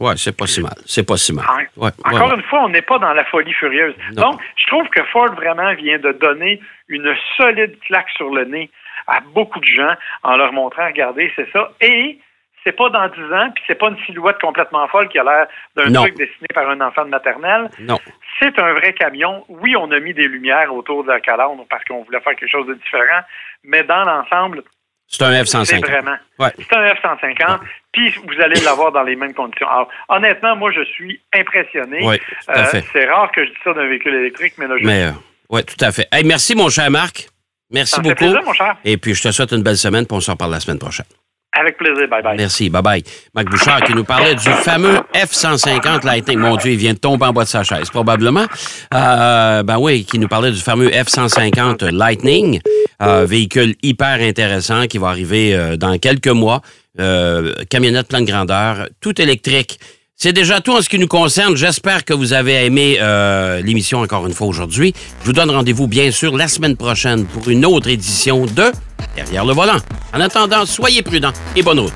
Ouais, 0.00 0.14
c'est 0.16 0.36
pas 0.36 0.46
si 0.46 0.62
mal. 0.62 0.72
C'est 0.86 1.06
pas 1.06 1.16
si 1.16 1.32
mal. 1.34 1.44
Ouais, 1.76 1.90
Encore 2.04 2.28
ouais. 2.30 2.34
une 2.36 2.42
fois, 2.44 2.64
on 2.64 2.68
n'est 2.70 2.82
pas 2.82 2.98
dans 2.98 3.12
la 3.12 3.24
folie 3.26 3.52
furieuse. 3.52 3.94
Non. 4.16 4.30
Donc, 4.30 4.40
je 4.56 4.66
trouve 4.66 4.88
que 4.88 5.02
Ford 5.04 5.32
vraiment 5.34 5.72
vient 5.74 5.98
de 5.98 6.12
donner 6.12 6.60
une 6.88 7.14
solide 7.36 7.78
claque 7.80 8.08
sur 8.16 8.30
le 8.34 8.44
nez 8.46 8.70
à 9.06 9.20
beaucoup 9.20 9.60
de 9.60 9.64
gens 9.66 9.94
en 10.22 10.36
leur 10.36 10.52
montrant, 10.52 10.86
regardez, 10.86 11.30
c'est 11.36 11.50
ça. 11.52 11.72
Et 11.80 12.18
c'est 12.64 12.72
pas 12.76 12.88
dans 12.90 13.08
10 13.08 13.20
ans, 13.32 13.50
puis 13.54 13.64
c'est 13.66 13.74
pas 13.78 13.88
une 13.88 13.98
silhouette 14.04 14.38
complètement 14.40 14.86
folle 14.88 15.08
qui 15.08 15.18
a 15.18 15.24
l'air 15.24 15.46
d'un 15.76 15.92
truc 15.92 16.16
dessiné 16.16 16.46
par 16.54 16.68
un 16.68 16.80
enfant 16.80 17.04
de 17.04 17.10
maternelle. 17.10 17.70
Non. 17.80 17.98
C'est 18.40 18.58
un 18.58 18.72
vrai 18.74 18.92
camion. 18.92 19.44
Oui, 19.48 19.74
on 19.76 19.90
a 19.90 19.98
mis 20.00 20.14
des 20.14 20.28
lumières 20.28 20.72
autour 20.74 21.04
de 21.04 21.08
la 21.10 21.20
calandre 21.20 21.64
parce 21.68 21.84
qu'on 21.84 22.02
voulait 22.04 22.20
faire 22.20 22.34
quelque 22.36 22.50
chose 22.50 22.66
de 22.66 22.74
différent, 22.74 23.20
mais 23.64 23.82
dans 23.84 24.04
l'ensemble, 24.04 24.62
C'est 25.08 25.22
un 25.24 25.44
c'est 25.44 25.58
F-150. 25.58 25.80
vraiment. 25.86 26.16
Ouais. 26.38 26.50
C'est 26.58 26.74
un 26.76 26.86
F-150, 26.94 27.58
puis 27.92 28.14
vous 28.26 28.40
allez 28.40 28.60
l'avoir 28.62 28.92
dans 28.92 29.02
les 29.02 29.14
mêmes 29.16 29.34
conditions. 29.34 29.68
Alors, 29.68 29.88
honnêtement, 30.08 30.56
moi, 30.56 30.70
je 30.72 30.82
suis 30.84 31.20
impressionné. 31.34 32.06
À 32.48 32.58
Euh, 32.60 32.80
c'est 32.92 33.04
rare 33.06 33.30
que 33.32 33.44
je 33.44 33.50
dise 33.50 33.58
ça 33.64 33.74
d'un 33.74 33.86
véhicule 33.88 34.14
électrique, 34.14 34.54
mais 34.58 34.66
là, 34.66 34.74
je 34.80 34.86
Mais, 34.86 35.04
euh, 35.04 35.10
ouais, 35.50 35.62
tout 35.64 35.82
à 35.84 35.92
fait. 35.92 36.06
Hey, 36.12 36.24
merci, 36.24 36.54
mon 36.54 36.68
cher 36.70 36.90
Marc. 36.90 37.28
Merci 37.70 38.00
beaucoup. 38.00 38.14
plaisir, 38.16 38.42
mon 38.44 38.52
cher. 38.52 38.76
Et 38.84 38.96
puis, 38.98 39.14
je 39.14 39.22
te 39.22 39.30
souhaite 39.32 39.52
une 39.52 39.62
belle 39.62 39.76
semaine, 39.76 40.06
puis 40.06 40.16
on 40.16 40.20
se 40.20 40.30
reparle 40.30 40.50
la 40.52 40.60
semaine 40.60 40.78
prochaine. 40.78 41.06
Avec 41.52 41.76
plaisir. 41.76 42.08
Bye 42.08 42.22
bye. 42.22 42.36
Merci. 42.36 42.70
Bye-bye. 42.70 43.04
Marc 43.34 43.50
Bouchard 43.50 43.82
qui 43.82 43.92
nous 43.94 44.04
parlait 44.04 44.34
du 44.34 44.48
fameux 44.48 44.96
F-150 45.14 46.04
Lightning. 46.04 46.38
Mon 46.38 46.56
Dieu, 46.56 46.72
il 46.72 46.78
vient 46.78 46.94
de 46.94 46.98
tomber 46.98 47.26
en 47.26 47.32
bas 47.32 47.44
de 47.44 47.48
sa 47.48 47.62
chaise, 47.62 47.90
probablement. 47.90 48.46
Euh, 48.94 49.62
ben 49.62 49.78
oui, 49.78 50.04
qui 50.04 50.18
nous 50.18 50.28
parlait 50.28 50.50
du 50.50 50.60
fameux 50.60 50.88
F-150 50.88 51.90
Lightning, 51.90 52.60
euh, 53.02 53.26
véhicule 53.26 53.74
hyper 53.82 54.20
intéressant 54.20 54.86
qui 54.86 54.96
va 54.96 55.08
arriver 55.08 55.54
euh, 55.54 55.76
dans 55.76 55.98
quelques 55.98 56.28
mois. 56.28 56.62
Euh, 57.00 57.54
camionnette 57.68 58.08
pleine 58.08 58.24
grandeur, 58.24 58.88
tout 59.00 59.20
électrique. 59.20 59.78
C'est 60.22 60.32
déjà 60.32 60.60
tout 60.60 60.70
en 60.70 60.80
ce 60.80 60.88
qui 60.88 61.00
nous 61.00 61.08
concerne. 61.08 61.56
J'espère 61.56 62.04
que 62.04 62.14
vous 62.14 62.32
avez 62.32 62.64
aimé 62.64 62.96
euh, 63.00 63.60
l'émission 63.60 64.02
encore 64.02 64.24
une 64.24 64.32
fois 64.32 64.46
aujourd'hui. 64.46 64.94
Je 65.22 65.26
vous 65.26 65.32
donne 65.32 65.50
rendez-vous 65.50 65.88
bien 65.88 66.12
sûr 66.12 66.36
la 66.36 66.46
semaine 66.46 66.76
prochaine 66.76 67.24
pour 67.24 67.48
une 67.48 67.66
autre 67.66 67.88
édition 67.88 68.46
de 68.46 68.70
Derrière 69.16 69.44
le 69.44 69.52
volant. 69.52 69.78
En 70.14 70.20
attendant, 70.20 70.64
soyez 70.64 71.02
prudents 71.02 71.32
et 71.56 71.62
bonne 71.64 71.80
route. 71.80 71.92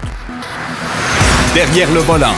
Derrière 1.54 1.88
le 1.92 2.00
volant. 2.00 2.34